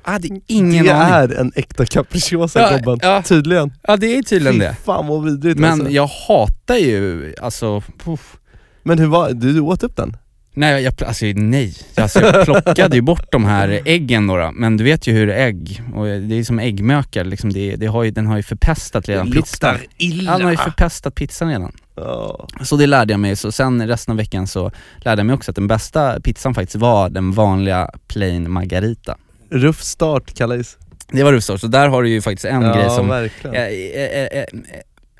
[0.05, 1.13] Jag hade ingen det aning.
[1.35, 2.99] är en äkta capricciosa Ja, gobben.
[3.01, 3.21] ja.
[3.21, 3.73] Tydligen.
[3.81, 4.75] Ja det är tydligen Fy det.
[4.85, 5.89] fan vad vidrigt Men alltså.
[5.89, 8.37] jag hatar ju, alltså, puff.
[8.83, 10.17] Men hur var du, åt upp den?
[10.57, 11.73] Nej, jag, alltså nej.
[11.95, 14.51] Alltså, jag plockade ju bort de här äggen då, då.
[14.53, 18.03] men du vet ju hur ägg, och det är som äggmökar liksom, det, det har
[18.03, 19.77] ju, den har ju förpestat redan pizzan.
[19.97, 20.31] illa.
[20.37, 21.71] Den har ju förpestat pizzan redan.
[21.95, 22.47] Ja.
[22.63, 25.51] Så det lärde jag mig, så sen resten av veckan så lärde jag mig också
[25.51, 29.17] att den bästa pizzan faktiskt var den vanliga plain margarita.
[29.55, 30.77] Ruff start kallas.
[31.11, 33.55] Det var rufsort, så där har du ju faktiskt en grej som verkligen.
[33.55, 34.45] Eh, eh,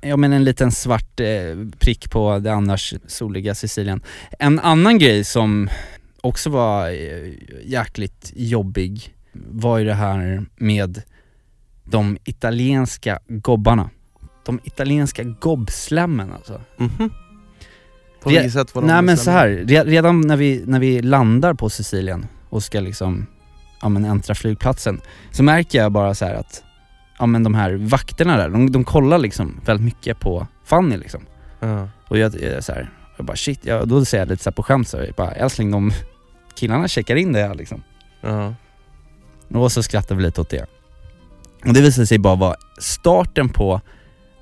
[0.02, 1.22] Ja men en liten svart
[1.80, 4.02] prick på det annars soliga Sicilien.
[4.40, 5.70] En annan grej som
[6.22, 6.90] också var
[7.64, 11.02] jäkligt jobbig var ju det här med
[11.84, 13.90] de italienska gobbarna.
[14.46, 16.62] De italienska gobbslämmen alltså.
[16.78, 17.10] Mhm.
[18.22, 20.80] På Re- vilket sätt var de Nej men så här, re, redan när vi, när
[20.80, 23.28] vi landar på Sicilien och ska liksom,
[23.86, 26.64] ja men äntra flygplatsen, så märker jag bara så här att,
[27.20, 31.22] ja men de här vakterna där, de, de kollar liksom väldigt mycket på Fanny liksom.
[31.60, 31.90] Ja.
[32.08, 34.56] Och jag, jag så här, jag bara shit, ja, då säger jag lite så här
[34.56, 35.92] på skämt så, jag bara älskling de
[36.56, 37.84] killarna checkar in det här liksom.
[38.22, 38.54] Ja.
[39.54, 40.66] Och så skrattar vi lite åt det.
[41.66, 43.82] Och det visade sig bara vara starten på,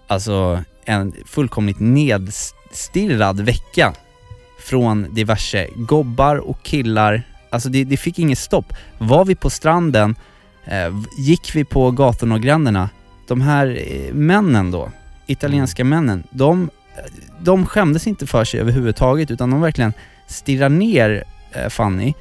[0.08, 3.94] alltså en fullkomligt nedstirrad vecka
[4.60, 7.24] från diverse gobbar och killar.
[7.54, 8.74] Alltså det, det fick inget stopp.
[8.98, 10.16] Var vi på stranden,
[10.66, 12.90] eh, gick vi på gatorna och gränderna,
[13.28, 14.92] de här eh, männen då,
[15.28, 16.70] italienska männen, de,
[17.40, 19.94] de skämdes inte för sig överhuvudtaget utan de verkligen
[20.28, 22.14] stirrar ner eh, Fanny.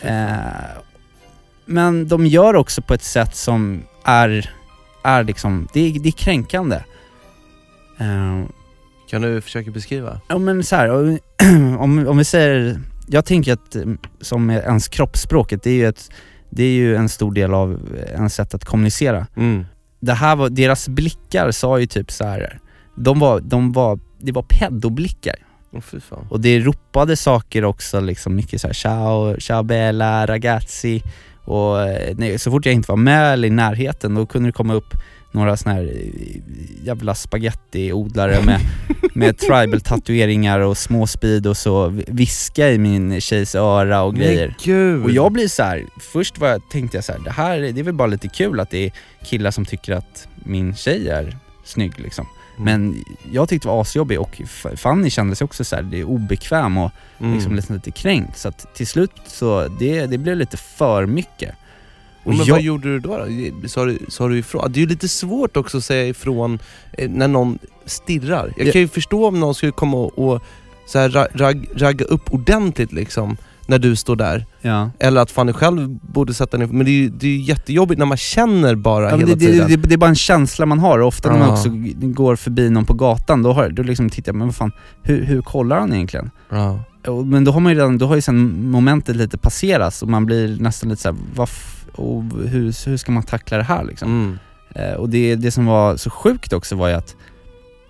[0.00, 0.26] Eh,
[1.64, 4.50] men de gör också på ett sätt som är,
[5.04, 6.76] är liksom, det är, det är kränkande.
[7.98, 8.44] Eh,
[9.10, 10.20] Kan du försöka beskriva?
[10.28, 10.90] Ja men så här,
[11.78, 16.10] om, om vi säger, jag tänker att mm, som ens kroppsspråket, det är ju, ett,
[16.50, 19.26] det är ju en stor del av ens sätt att kommunicera.
[19.36, 19.64] Mm.
[20.00, 22.60] Det här var, deras blickar sa ju typ så här.
[22.96, 25.36] de var, de var, det var pedoblickar.
[25.72, 26.18] Oh.
[26.28, 31.02] Och det ropade saker också liksom, mycket så här, ciao, ciao bella, ragazzi.
[31.44, 34.52] Och eh, nej, så fort jag inte var med eller i närheten då kunde det
[34.52, 34.94] komma upp
[35.34, 38.60] några såna här eh, jävla spaghettiodlare med,
[39.14, 44.54] med tribal tatueringar och små speed och så viska i min tjejs öra och grejer.
[45.04, 47.80] Och jag blir så här, först var jag, tänkte jag så här, det här det
[47.80, 48.92] är väl bara lite kul att det är
[49.24, 52.26] killar som tycker att min tjej är snygg liksom.
[52.58, 52.64] Mm.
[52.64, 54.42] Men jag tyckte det var asjobbig och
[54.76, 57.34] Fanny kände sig också så här, det är obekväm och Mm.
[57.34, 58.38] liksom lite, lite kränkt.
[58.38, 61.54] Så att till slut så, det, det blev lite för mycket.
[62.24, 63.18] Och men jag, vad gjorde du då?
[63.62, 63.68] då?
[63.68, 64.72] Sa du, sa du ifrån?
[64.72, 66.58] Det är ju lite svårt också att säga ifrån
[66.98, 68.52] eh, när någon stirrar.
[68.56, 68.72] Jag Ja.
[68.72, 70.42] kan ju förstå om någon skulle komma och, och
[70.86, 74.46] så här, ra- rag, ragga upp ordentligt liksom, när du står där.
[74.62, 74.90] ja.
[74.98, 78.06] Eller att Fanny själv borde sätta ner, men det är ju det är jättejobbigt när
[78.06, 79.68] man känner bara Ja, hela det, det, tiden.
[79.68, 81.68] det, det är bara en känsla man har ofta när man också
[82.02, 85.24] går förbi någon på gatan, då, har, då liksom tittar jag, men vad fan, hur,
[85.24, 86.30] hur kollar han egentligen?
[87.24, 90.26] Men då har man ju redan, då har ju sen momentet lite passerats och man
[90.26, 91.48] blir nästan lite såhär, vad
[91.94, 94.08] och hur, hur ska man tackla det här liksom?
[94.08, 94.38] Mm.
[94.74, 97.16] Eh, och det, det som var så sjukt också var ju att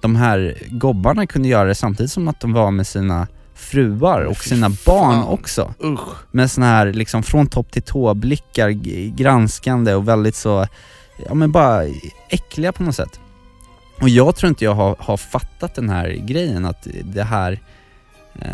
[0.00, 4.36] de här gobbarna kunde göra det samtidigt som att de var med sina fruar och
[4.36, 4.76] fy sina fan.
[4.86, 5.74] barn också.
[5.84, 6.08] Usch.
[6.30, 8.70] Med såna här liksom från topp till tå blickar,
[9.16, 10.66] granskande och väldigt så,
[11.28, 11.84] ja men bara
[12.28, 13.20] äckliga på något sätt.
[14.00, 17.60] Och jag tror inte jag har, har fattat den här grejen att det här,
[18.34, 18.48] eh,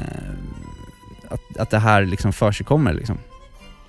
[1.29, 3.19] att, att det här liksom försigkommer liksom.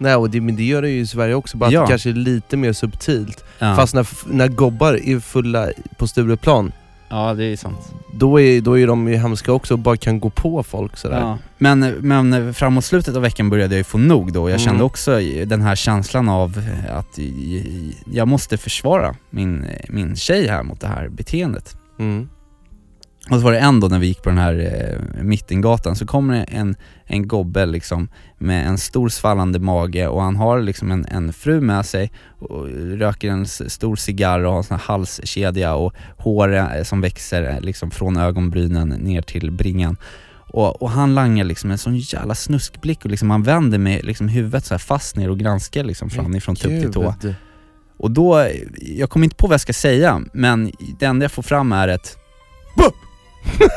[0.02, 1.82] Nej, och det, men det gör det ju i Sverige också, bara Ja.
[1.82, 3.44] att det kanske är lite mer subtilt.
[3.60, 3.76] Ja.
[3.76, 6.72] Fast när, när gobbar är fulla på Stureplan,
[7.10, 7.92] ja det är sant.
[8.14, 11.20] då är, då är de ju hemska också och bara kan gå på folk sådär.
[11.20, 11.38] Ja.
[11.58, 14.40] Men, men framåt slutet av veckan började jag ju få nog då.
[14.50, 14.60] Jag Mm.
[14.60, 17.20] kände också den här känslan av att
[18.14, 21.76] jag måste försvara min, min tjej här mot det här beteendet.
[22.00, 22.30] Mm.
[23.30, 26.06] Och så var det en då när vi gick på den här eh, Mittengatan så
[26.06, 30.92] kommer det en, en gobbe liksom med en stor svallande mage och han har liksom
[30.92, 34.86] en, en fru med sig och röker en stor cigarr och har en sån här
[34.86, 39.98] halskedja och hår eh, som växer eh, liksom från ögonbrynen ner till bringan.
[40.54, 44.28] Och, och han langar liksom en sån jävla snuskblick och liksom han vänder med liksom
[44.28, 47.16] huvudet så här fast ner och granskar liksom framifrån tupp till tå.
[47.98, 51.44] Och då, jag kommer inte på vad jag ska säga, men det enda jag får
[51.44, 52.18] fram är ett
[52.78, 52.96] BUP!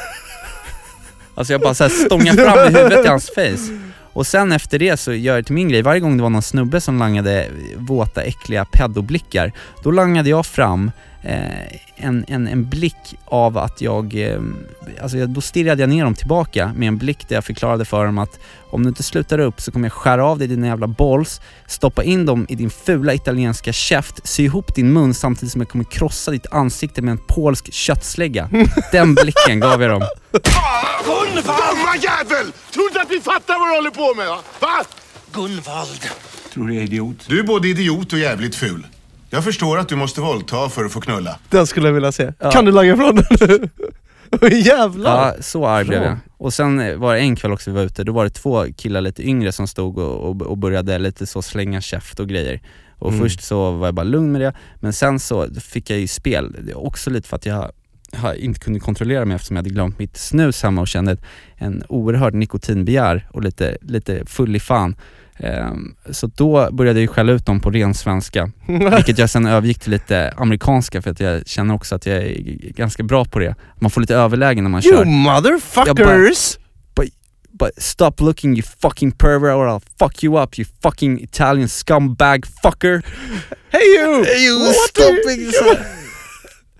[1.34, 3.78] Alltså jag bara så här stångar fram i huvudet i hans face.
[4.12, 6.42] Och sen efter det så gör jag till min grej, varje gång det var någon
[6.42, 10.90] snubbe som langade våta, äckliga pedoblickar, då langade jag fram
[11.96, 14.40] en, en, en blick av att jag, eh,
[15.02, 18.06] alltså jag, då stirrade jag ner dem tillbaka med en blick där jag förklarade för
[18.06, 20.86] dem att om du inte slutar upp så kommer jag skära av dig dina jävla
[20.86, 25.60] balls, stoppa in dem i din fula italienska käft, sy ihop din mun samtidigt som
[25.60, 28.50] jag kommer krossa ditt ansikte med en polsk köttslägga.
[28.92, 30.02] Den blicken gav jag dem.
[31.44, 32.52] Dumma jävel!
[32.72, 34.26] Tror inte att vi fattar vad du håller på med?
[34.60, 34.84] Va?
[35.32, 36.08] Gunvald.
[36.52, 37.16] Tror du är idiot?
[37.28, 38.86] Du är både idiot och jävligt ful.
[39.34, 41.38] Jag förstår att du måste våldta för att få knulla.
[41.50, 42.32] Den skulle jag vilja se.
[42.40, 42.50] Ja.
[42.50, 43.70] Kan du langa ifrån den?
[44.62, 45.26] Jävlar!
[45.36, 46.16] Ja, så arg blev jag.
[46.36, 49.00] Och sen var det en kväll också vi var ute, då var det två killar
[49.00, 52.60] lite yngre som stod och, och, och började lite så slänga käft och grejer.
[52.98, 53.20] Och Mm.
[53.22, 56.56] först så var jag bara lugn med det, men sen så fick jag ju spel,
[56.60, 57.70] Det är också lite för att jag
[58.16, 61.16] har inte kunde kontrollera mig eftersom jag hade glömt mitt snus hemma och kände
[61.56, 64.96] en oerhörd nikotinbegär och lite, lite full i fan.
[65.38, 68.50] Ehm, så då började jag skälla ut dem på ren svenska,
[68.96, 72.34] vilket jag sen övergick till lite amerikanska för att jag känner också att jag är
[72.70, 73.54] ganska bra på det.
[73.80, 75.04] Man får lite överläge när man You kör.
[75.04, 76.58] motherfuckers!
[77.58, 82.46] But stop looking you fucking pervert or I'll fuck you up you fucking Italian scumbag
[82.62, 83.02] fucker.
[83.70, 84.24] Hey you!
[84.24, 86.03] Hey you, What stop are you- being so-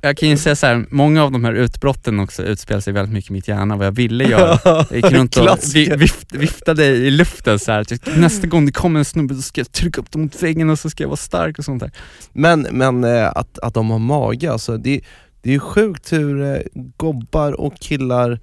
[0.05, 3.13] Jag kan ju säga så här, många av de här utbrotten också utspelar sig väldigt
[3.13, 4.59] mycket i mitt hjärna, vad jag ville göra.
[4.91, 5.59] Jag gick runt och
[6.01, 7.81] vift, viftade i luften så här.
[7.81, 10.43] att jag, nästa gång det kommer en snubbe så ska jag trycka upp dem mot
[10.43, 11.91] väggen och så ska jag vara stark och sånt där.
[12.33, 15.01] Men, men eh, att, att de har mage, alltså, det,
[15.43, 16.61] det är ju sjukt hur eh,
[16.97, 18.41] gobbar och killar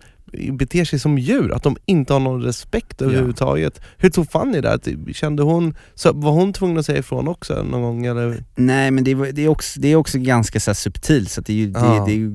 [0.51, 3.81] beter sig som djur, att de inte har någon respekt överhuvudtaget.
[3.97, 4.79] Hur tog Fanny det?
[5.13, 8.05] Kände hon, så var hon tvungen att säga ifrån också någon gång?
[8.05, 8.43] Eller?
[8.55, 11.53] Nej men det, är- det, är, också, det är också ganska så subtilt så det
[11.53, 12.05] är ju, det, Ja.
[12.07, 12.31] det,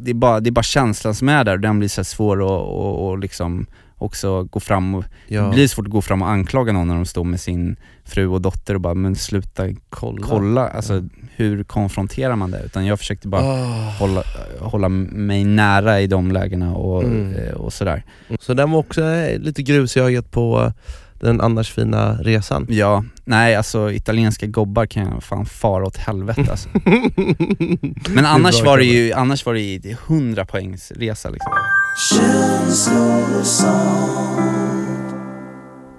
[0.00, 2.36] det, är bara, det är bara känslan som är där och den blir så svår
[2.36, 3.66] att och, och liksom
[3.98, 5.42] också gå fram och, Ja.
[5.42, 8.26] det blir svårt att gå fram och anklaga någon när de står med sin fru
[8.26, 10.26] och dotter och bara, men sluta kolla.
[10.26, 11.02] kolla, alltså
[11.36, 12.62] hur konfronterar man det?
[12.64, 13.90] Utan jag försökte bara Ah.
[13.98, 14.22] hålla,
[14.60, 17.34] hålla mig nära i de lägena och, Mm.
[17.34, 18.04] eh, och sådär.
[18.40, 20.72] Så den var också eh, lite grus i ögat på
[21.20, 22.66] den annars fina resan.
[22.70, 26.68] Ja, nej alltså italienska gobbar kan jag fan fara åt helvete alltså.
[28.10, 31.52] Men annars var det ju, annars var det ju 100 poängs resa liksom.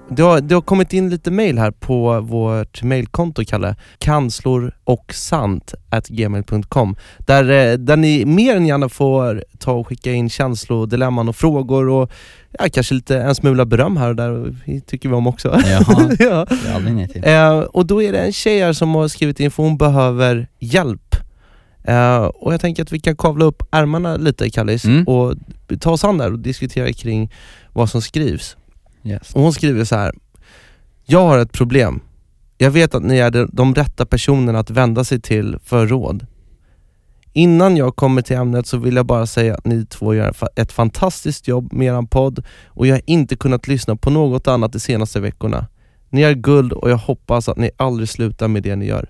[0.10, 5.14] Det har, det har kommit in lite mail här på vårt mailkonto Kalle, kanslor och
[5.14, 10.30] sant at gmail.com där, eh, där ni mer än gärna får ta och skicka in
[10.30, 12.12] känslodilemman och frågor och
[12.60, 15.60] ja, kanske lite en smula beröm här och där, det tycker vi om också.
[15.66, 16.46] Jaha, ja.
[16.50, 17.26] det är aldrig.
[17.26, 20.48] Eh, och då är det en tjej här som har skrivit in för hon behöver
[20.60, 21.16] hjälp.
[21.88, 25.04] Eh, och jag tänker att vi kan kavla upp ärmarna lite Kallis Mm.
[25.08, 25.34] och
[25.80, 27.32] ta oss an där och diskutera kring
[27.74, 28.58] vad som skrivs.
[29.04, 29.36] Yes.
[29.36, 30.14] Och hon skriver så här.
[31.06, 32.00] Jag har ett problem.
[32.58, 36.26] Jag vet att ni är de- rätta personerna att vända sig till för råd.
[37.34, 40.72] Innan jag kommer till ämnet så vill jag bara säga att ni två gör ett
[40.72, 44.80] fantastiskt jobb med er podd och jag har inte kunnat lyssna på något annat de
[44.80, 45.68] senaste veckorna.
[46.10, 49.10] Ni är guld och jag hoppas att ni aldrig slutar med det ni gör.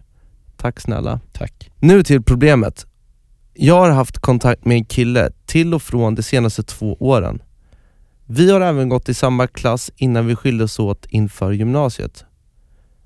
[0.65, 1.19] Tack snälla.
[1.33, 1.71] Tack.
[1.79, 2.85] Nu till problemet.
[3.53, 7.41] Jag har haft kontakt med en kille till och från de senaste två åren.
[8.25, 12.25] Vi har även gått i samma klass innan vi skildes åt inför gymnasiet.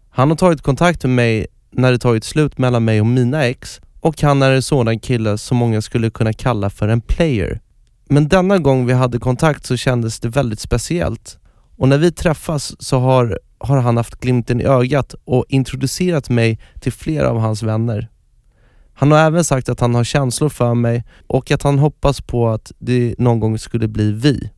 [0.10, 3.82] Han har tagit kontakt med mig när det tagit slut mellan mig och mina ex
[4.00, 7.62] och han är en sådan kille som många skulle kunna kalla för en player.
[8.10, 11.40] Men denna gång vi hade kontakt så kändes det väldigt speciellt
[11.78, 16.60] och när vi träffas så har, har han haft glimten i ögat och introducerat mig
[16.80, 18.10] till flera av hans vänner.
[18.94, 22.50] Han har även sagt att han har känslor för mig och att han hoppas på
[22.50, 24.52] att det någon gång skulle bli vi.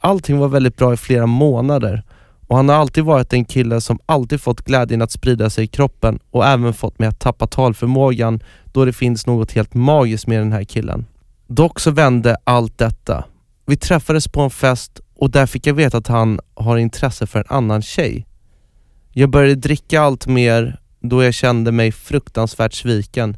[0.00, 2.02] Allting var väldigt bra i flera månader
[2.50, 5.66] och han har alltid varit en kille som alltid fått glädjen att sprida sig i
[5.66, 8.40] kroppen och även fått mig att tappa talförmågan
[8.72, 11.06] då det finns något helt magiskt med den här killen.
[11.46, 13.24] Dock så vände allt detta.
[13.66, 17.38] Vi träffades på en fest och där fick jag veta att han har intresse för
[17.38, 18.26] en annan tjej.
[19.12, 23.36] Jag började dricka allt mer då jag kände mig fruktansvärt sviken.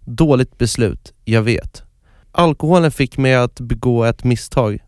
[0.00, 1.82] Dåligt beslut, jag vet.
[2.32, 4.78] Alkoholen fick mig att begå ett misstag.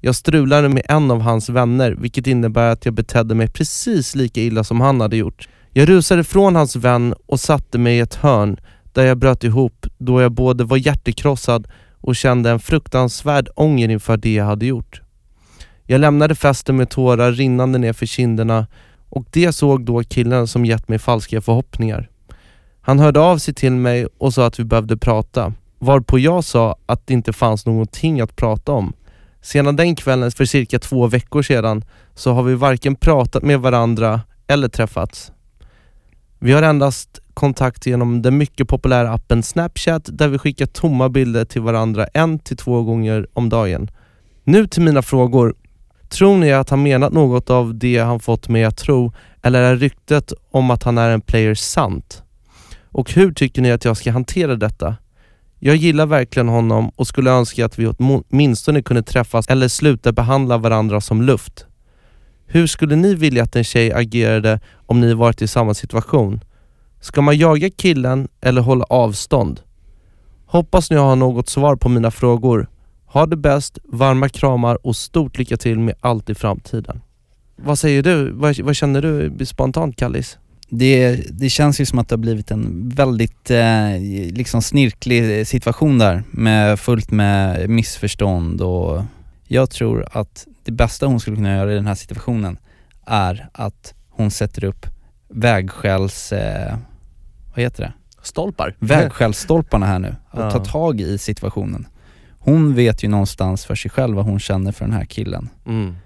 [0.00, 4.40] Jag strulade med en av hans vänner vilket innebär att jag betedde mig precis lika
[4.40, 5.48] illa som han hade gjort.
[5.70, 8.56] Jag rusade från hans vän och satte mig i ett hörn
[8.92, 11.68] där jag bröt ihop då jag både var hjärtekrossad
[12.00, 15.02] och kände en fruktansvärd ånger inför det jag hade gjort.
[15.86, 18.66] Jag lämnade festen med tårar rinnande ner för kinderna
[19.08, 22.10] och det såg då killen som gett mig falska förhoppningar.
[22.80, 26.76] Han hörde av sig till mig och sa att vi behövde prata, varpå jag sa
[26.86, 28.92] att det inte fanns någonting att prata om.
[29.40, 34.20] Sedan den kvällen för cirka två veckor sedan så har vi varken pratat med varandra
[34.46, 35.32] eller träffats.
[36.38, 41.44] Vi har endast kontakt genom den mycket populära appen Snapchat där vi skickar tomma bilder
[41.44, 43.90] till varandra en till två gånger om dagen.
[44.44, 45.54] Nu till mina frågor.
[46.16, 49.76] Tror ni att han menat något av det han fått mig att tro eller är
[49.76, 52.22] ryktet om att han är en player sant?
[52.90, 54.96] Och hur tycker ni att jag ska hantera detta?
[55.58, 60.58] Jag gillar verkligen honom och skulle önska att vi åtminstone kunde träffas eller sluta behandla
[60.58, 61.66] varandra som luft.
[62.46, 66.40] Hur skulle ni vilja att en tjej agerade om ni varit i samma situation?
[67.00, 69.60] Ska man jaga killen eller hålla avstånd?
[70.46, 72.68] Hoppas ni har något svar på mina frågor.
[73.16, 77.00] Ha det bäst, varma kramar och stort lycka till med allt i framtiden.
[77.56, 78.30] Vad säger du?
[78.30, 80.38] Vad, vad känner du spontant Kallis?
[80.68, 84.00] Det, det känns ju som att det har blivit en väldigt eh,
[84.32, 89.02] liksom snirklig situation där med fullt med missförstånd och
[89.44, 92.58] jag tror att det bästa hon skulle kunna göra i den här situationen
[93.06, 94.86] är att hon sätter upp
[95.28, 96.76] vägskälls, eh,
[97.54, 97.92] vad heter det?
[98.22, 98.74] Stolpar?
[98.78, 100.50] Vägskällsstolparna här nu och Ja.
[100.50, 101.86] ta tag i situationen.
[102.46, 105.96] Hon vet ju någonstans för sig själv vad hon känner för den här killen Mm.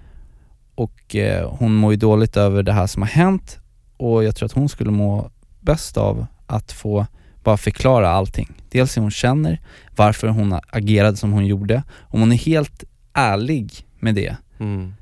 [0.75, 3.59] och eh, hon mår ju dåligt över det här som har hänt
[3.97, 7.05] och jag tror att hon skulle må bäst av att få
[7.43, 8.51] bara förklara allting.
[8.69, 9.59] Dels hur hon känner,
[9.95, 11.83] varför hon agerade som hon gjorde.
[11.99, 14.93] Om hon är helt ärlig med det Mm.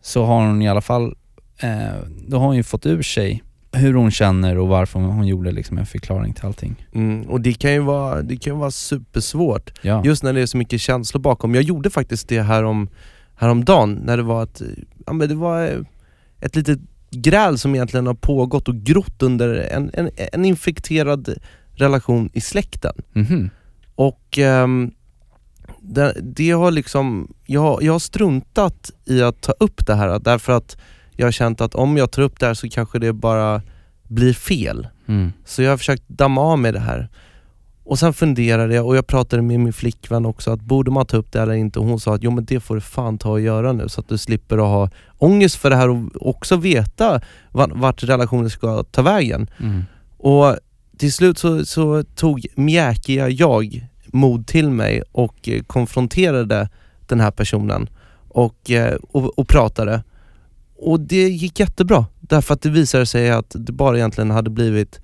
[0.00, 1.14] så har hon i alla fall,
[1.58, 1.96] eh,
[2.28, 5.78] då har hon ju fått ur sig hur hon känner och varför hon gjorde liksom
[5.78, 6.86] en förklaring till allting.
[6.94, 7.22] Mm.
[7.22, 10.04] Och det kan ju vara, det kan vara supersvårt Ja.
[10.04, 11.54] Just när det är så mycket känslor bakom.
[11.54, 12.88] Jag gjorde faktiskt det här om,
[13.34, 14.62] häromdagen när det var ett,
[15.06, 15.78] ja men det var eh,
[16.40, 16.78] ett litet
[17.10, 21.34] gräl som egentligen har pågått och grott under en, en, en infekterad
[21.72, 22.94] relation i släkten.
[23.12, 23.50] Mhm.
[23.94, 24.90] Och ehm,
[25.80, 30.52] det, det har liksom, jag, jag har struntat i att ta upp det här därför
[30.52, 30.76] att
[31.16, 33.62] jag har känt att om jag tar upp det här så kanske det bara
[34.08, 34.88] blir fel.
[35.06, 35.32] Mm.
[35.44, 37.08] Så jag har försökt damma av med det här.
[37.84, 41.16] Och sen funderade jag och jag pratade med min flickvän också att borde man ta
[41.16, 41.78] upp det eller inte?
[41.78, 44.00] Och hon sa att jo men det får du fan ta och göra nu så
[44.00, 48.50] att du slipper att ha ångest för det här och också veta vart, vart relationen
[48.50, 49.50] ska ta vägen.
[49.60, 49.84] Mm.
[50.16, 50.56] Och
[50.98, 56.68] till slut så, så tog mjäkiga jag mod till mig och eh, konfronterade
[57.06, 57.88] den här personen
[58.28, 60.02] och, eh, och, och pratade.
[60.82, 65.00] Och det gick jättebra därför att det visade sig att det bara egentligen hade blivit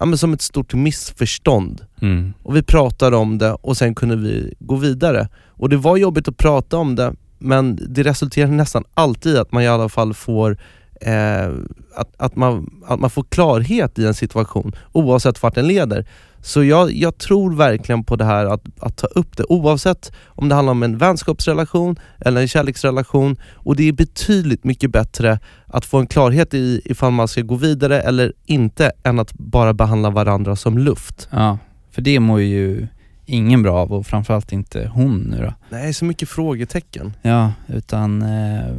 [0.00, 1.86] ja, men som ett stort missförstånd.
[2.02, 2.32] Mm.
[2.42, 5.28] Och vi pratade om det och sen kunde vi gå vidare.
[5.46, 9.52] Och det var jobbigt att prata om det men det resulterar nästan alltid i att
[9.52, 10.58] man i alla fall får
[11.00, 11.48] eh,
[11.94, 16.06] att, att, man, att man får klarhet i en situation oavsett vart den leder.
[16.42, 20.48] Så jag, jag tror verkligen på det här att, att ta upp det oavsett om
[20.48, 25.84] det handlar om en vänskapsrelation eller en kärleksrelation och det är betydligt mycket bättre att
[25.84, 30.10] få en klarhet i ifall man ska gå vidare eller inte än att bara behandla
[30.10, 31.28] varandra som luft.
[31.30, 31.58] Ja,
[31.90, 32.86] för det mår ju
[33.26, 35.54] ingen bra av och framförallt inte hon nu då.
[35.70, 37.12] Nej, så mycket frågetecken.
[37.22, 38.74] Ja, utan eh,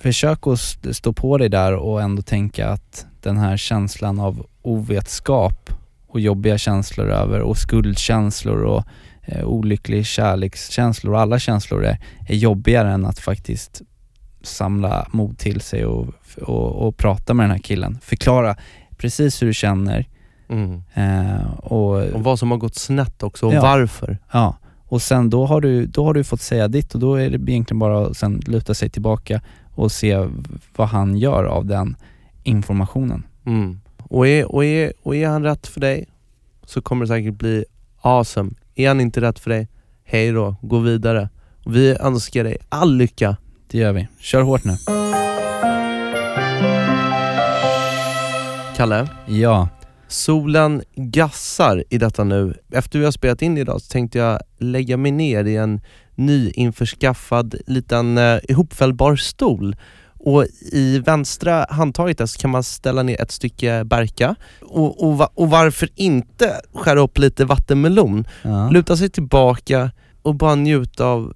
[0.00, 4.46] försök att st- stå på dig där och ändå tänka att den här känslan av
[4.62, 5.70] ovetskap
[6.08, 8.84] och jobbiga känslor över och skuldkänslor och
[9.22, 11.98] eh, olycklig kärlekskänslor och alla känslor är,
[12.28, 13.82] är jobbigare än att faktiskt
[14.42, 16.06] samla mod till sig och,
[16.42, 17.98] och, och prata med den här killen.
[18.02, 18.56] Förklara
[18.96, 20.06] precis hur du känner
[20.50, 20.82] Mm.
[20.94, 23.62] eh, och Och vad som har gått snett också och Ja.
[23.62, 24.18] varför.
[24.32, 24.56] Ja,
[24.86, 27.52] och sen då har, du, då har du fått säga ditt och då är det
[27.52, 29.40] egentligen bara att sen luta sig tillbaka
[29.74, 30.28] och se
[30.76, 31.96] vad han gör av den
[32.42, 33.26] informationen.
[33.46, 33.80] Mm.
[34.08, 36.08] Och, är, och, är, och är han rätt för dig
[36.66, 37.64] så kommer det säkert bli
[38.00, 38.50] awesome.
[38.74, 39.68] Är han inte rätt för dig,
[40.04, 41.28] hej då, gå vidare.
[41.66, 43.36] Vi önskar dig all lycka.
[43.70, 44.08] Det gör vi.
[44.20, 44.72] Kör hårt nu.
[48.76, 49.68] Kalle, Ja,
[50.08, 52.54] solen gassar i detta nu.
[52.72, 55.80] Efter vi har spelat in idag så tänkte jag lägga mig ner i en
[56.14, 59.76] nyinförskaffad liten eh, ihopfällbar stol.
[60.20, 65.30] Och i vänstra handtaget där så kan man ställa ner ett stycke berka och, och,
[65.34, 68.24] och varför inte skära upp lite vattenmelon?
[68.42, 68.70] ja.
[68.70, 69.90] luta sig tillbaka
[70.22, 71.34] och bara njuta av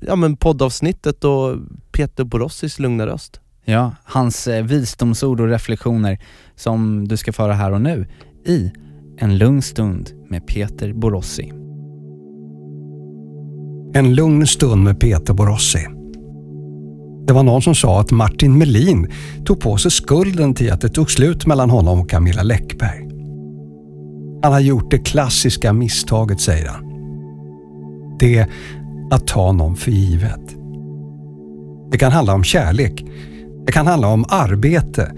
[0.00, 1.56] ja, men poddavsnittet och
[1.92, 3.40] Peter Borossis lugna röst.
[3.64, 6.18] ja hans eh, visdomsord och reflektioner
[6.56, 8.06] som du ska föra här och nu
[8.46, 8.72] i
[9.18, 11.52] En lugn stund med Peter Borossi.
[13.94, 15.86] En lugn stund med Peter Borossi.
[17.26, 19.08] Det var någon som sa att Martin Melin
[19.44, 23.08] tog på sig skulden till att det tog slut mellan honom och Camilla Läckberg.
[24.42, 26.84] Han har gjort det klassiska misstaget, säger han.
[28.18, 28.46] Det är
[29.10, 30.56] att ta någon för givet.
[31.90, 33.04] Det kan handla om kärlek.
[33.66, 35.12] Det kan handla om arbete.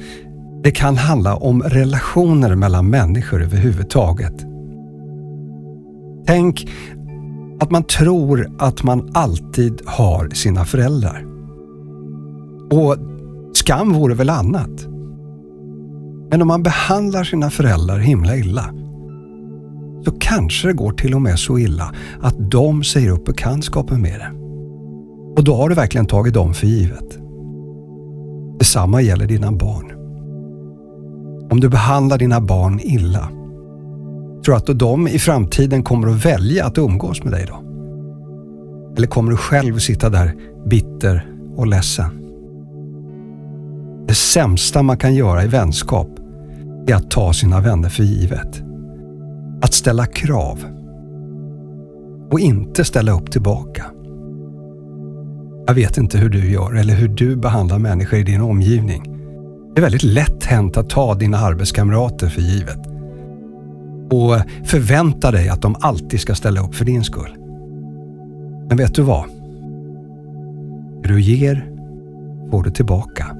[0.62, 4.46] Det kan handla om relationer mellan människor överhuvudtaget.
[6.26, 6.68] Tänk
[7.60, 11.33] att man tror att man alltid har sina föräldrar.
[12.74, 12.96] Och
[13.52, 14.86] skam vore väl annat.
[16.30, 18.74] Men om man behandlar sina föräldrar himla illa
[20.04, 24.20] så kanske det går till och med så illa att de säger upp bekantskapen med
[24.20, 24.30] det.
[25.36, 27.18] Och då har du verkligen tagit dem för givet.
[28.58, 29.92] Detsamma gäller dina barn.
[31.50, 33.28] Om du behandlar dina barn illa
[34.44, 37.64] Tror du att de i framtiden kommer att välja att umgås med dig då?
[38.96, 40.34] Eller kommer du själv sitta där
[40.70, 42.23] bitter och ledsen?
[44.14, 46.08] Det sämsta man kan göra i vänskap
[46.86, 48.62] är att ta sina vänner för givet.
[49.62, 50.64] Att ställa krav.
[52.30, 53.84] Och inte ställa upp tillbaka.
[55.66, 59.02] Jag vet inte hur du gör eller hur du behandlar människor i din omgivning.
[59.74, 62.80] Det är väldigt lätt hänt att ta dina arbetskamrater för givet
[64.10, 67.36] och förvänta dig att de alltid ska ställa upp för din skull.
[68.68, 69.24] Men vet du vad?
[71.02, 71.70] Det du ger
[72.50, 73.36] får du tillbaka.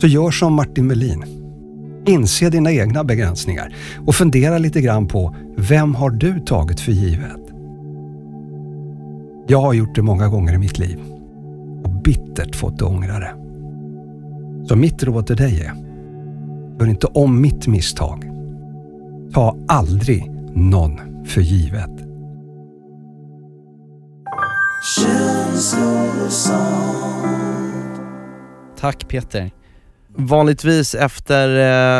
[0.00, 1.24] Så gör som Martin Melin.
[2.06, 3.74] Inse dina egna begränsningar
[4.06, 7.40] och fundera lite grann på vem har du tagit för givet?
[9.46, 10.98] Jag har gjort det många gånger i mitt liv
[11.84, 13.34] och bittert fått ångra det.
[14.68, 15.74] Så mitt råd till dig är,
[16.78, 18.30] gör inte om mitt misstag.
[19.32, 21.90] Ta aldrig någon för givet.
[28.80, 29.59] Tack Peter.
[30.16, 31.48] Vanligtvis efter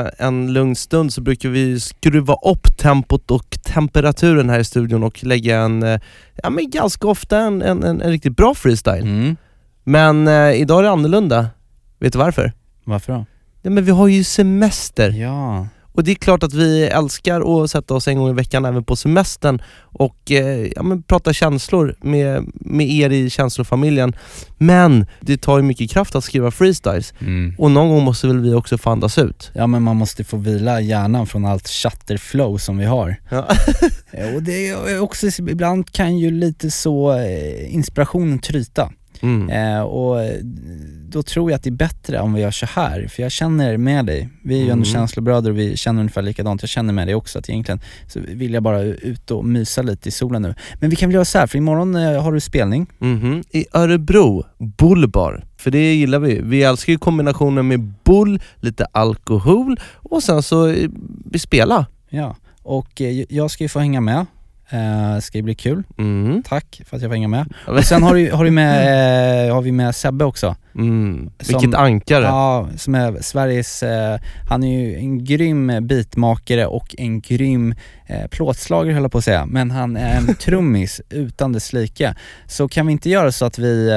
[0.04, 5.02] eh, en lugn stund så brukar vi skruva upp tempot och temperaturen här i studion
[5.02, 6.00] och lägga en, eh,
[6.42, 9.02] ja men ganska ofta en, en, en, en riktigt bra freestyle.
[9.02, 9.36] Mm.
[9.84, 11.46] Men eh, idag är det annorlunda.
[11.98, 12.52] Vet du varför?
[12.84, 13.26] Varför då?
[13.62, 15.10] Ja, men vi har ju semester.
[15.10, 15.66] Ja.
[16.00, 18.84] Och det är klart att vi älskar att sätta oss en gång i veckan även
[18.84, 24.16] på semestern och eh, ja, prata känslor med, med er i känslofamiljen.
[24.58, 27.54] Men det tar ju mycket kraft att skriva freestyles Mm.
[27.58, 29.50] och någon gång måste väl vi också få andas ut.
[29.54, 33.16] Ja men man måste få vila hjärnan från allt chatterflow som vi har.
[33.30, 33.48] Ja.
[34.34, 38.92] Och det är också, ibland kan ju lite så eh, inspirationen tryta.
[39.22, 39.50] Mm.
[39.50, 40.20] Eh, och
[41.10, 43.76] då tror jag att det är bättre om vi gör så här, för jag känner
[43.76, 44.28] med dig.
[44.44, 44.84] Vi är ju ändå Mm.
[44.84, 46.62] känslobröder och vi känner ungefär likadant.
[46.62, 50.08] Jag känner med dig också att egentligen så vill jag bara ut och mysa lite
[50.08, 50.54] i solen nu.
[50.80, 52.86] Men vi kan väl göra så här, för imorgon eh, har du spelning.
[52.98, 53.42] Mhm.
[53.50, 55.44] I Örebro, Bullbar.
[55.56, 56.40] För det gillar vi.
[56.42, 60.88] Vi älskar ju kombinationen med bull, lite alkohol och sen så eh,
[61.30, 61.84] vi spelar.
[62.10, 64.26] Ja, och eh, jag ska ju få hänga med.
[64.70, 65.82] Eh, ska ju bli kul.
[65.98, 66.42] Mm.
[66.42, 67.52] Tack för att jag får hänga med.
[67.66, 70.56] Och sen har, du, har, du med, eh, har vi med Sebbe också.
[70.74, 71.30] Mm.
[71.40, 72.24] Som- Vilket ankare.
[72.24, 74.18] Ja, som är Sveriges, eh,
[74.48, 77.74] han är ju en grym beatmakare och en grym
[78.06, 82.14] eh, plåtslagare höll jag på att säga, men han är en trummis utan dess like.
[82.46, 83.94] Så kan vi inte göra så att vi, eh,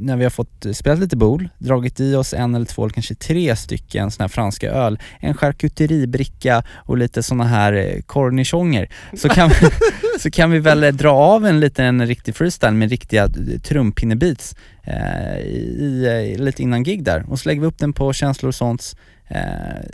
[0.00, 3.14] när vi har fått spela lite bol, dragit i oss en eller två eller kanske
[3.14, 9.28] tre stycken såna här franska öl, en charkuteribricka och lite såna här eh, cornichoner, så
[9.28, 9.54] kan, vi,
[10.18, 13.28] så kan vi väl dra av en liten riktig freestyle med riktiga
[13.62, 17.92] trumpinnebeats eh, i, i, eh, lite innan gig där och så lägger vi upp den
[17.92, 18.96] på Känslor och sånts
[19.28, 19.40] eh,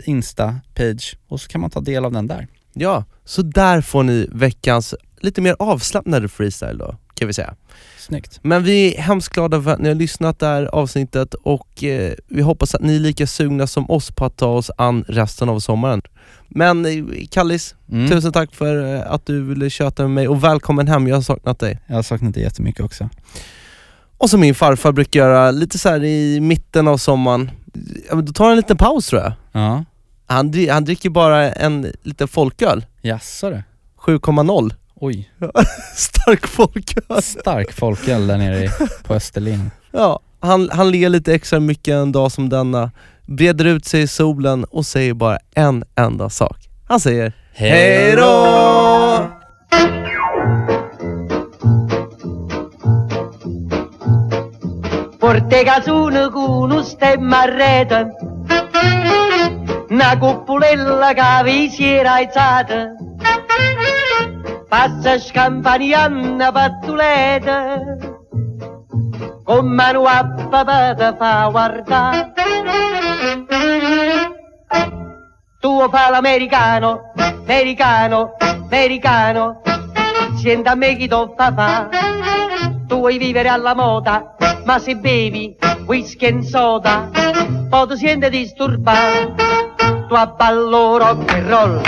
[0.05, 2.47] Insta-page och så kan man ta del av den där.
[2.73, 7.53] Ja, så där får ni veckans lite mer avslappnade freestyle då, kan vi säga.
[7.99, 8.39] Snyggt.
[8.43, 12.13] Men vi är hemskt glada för att ni har lyssnat det här avsnittet och eh,
[12.27, 15.49] vi hoppas att ni är lika sugna som oss på att ta oss an resten
[15.49, 16.01] av sommaren.
[16.47, 18.09] Men eh, Kallis, Mm.
[18.09, 21.21] tusen tack för eh, att du ville köta med mig och välkommen hem, jag har
[21.21, 21.79] saknat dig.
[21.87, 23.09] Jag har saknat det jättemycket också.
[24.17, 27.51] Och som min farfar brukar göra, lite så här i mitten av sommaren,
[28.11, 29.33] då tar han en liten paus tror jag.
[29.51, 29.83] Ja,
[30.25, 33.63] Han, han dricker bara en liten folköl, jaså du?
[34.05, 34.73] 7,0.
[35.03, 35.29] Oj,
[35.95, 37.21] Stark folköl.
[37.21, 38.69] stark folköl där nere i-
[39.03, 39.71] på Österlen.
[39.91, 42.91] Ja, han, han ler lite extra mycket en dag som denna,
[43.25, 46.57] breder ut sig i solen och säger bara en enda sak.
[46.87, 49.29] Han säger Hej då!
[55.19, 58.15] Porte casone con uno stemma rete,
[59.89, 62.91] una cuppolella che vi si era alzata,
[64.73, 67.77] passa scampanianna pattuleta,
[69.43, 72.33] con mano a papà te fa guardare.
[75.59, 77.11] Tu fa l'americano,
[77.45, 79.61] americano, americano,
[80.41, 81.89] senta a me chi tu fa fa.
[82.87, 85.55] Tu vuoi vivere alla moda, ma se bevi
[85.85, 87.11] whisky e soda,
[87.69, 89.35] poi ti senti disturbato.
[90.07, 91.81] Tu abballo rock and roll,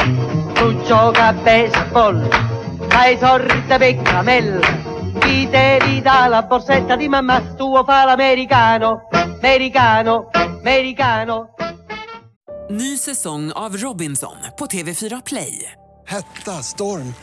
[0.54, 2.45] tu gioca a baseball,
[2.96, 4.60] fai sorte per camella,
[5.20, 11.50] chi te ridà la borsetta di mamma, tu fa l'americano, americano, americano.
[12.70, 15.72] Ny säsong av Robinson på TV4 Play.
[16.08, 17.14] Hetta, storm,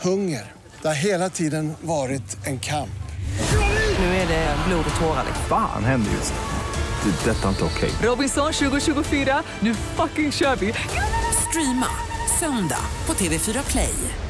[0.00, 0.42] hunger.
[0.82, 3.00] Det har hela tiden varit en kamp.
[3.98, 5.24] Nu är det blod och tårar.
[5.26, 5.44] liksom.
[5.48, 7.10] Fan händer just nu.
[7.10, 7.30] Det.
[7.30, 7.90] är Detta är inte okej.
[8.02, 10.74] Robinson 2024, nu fucking kör vi!
[11.48, 11.90] Streama
[12.40, 14.27] söndag på TV4 Play.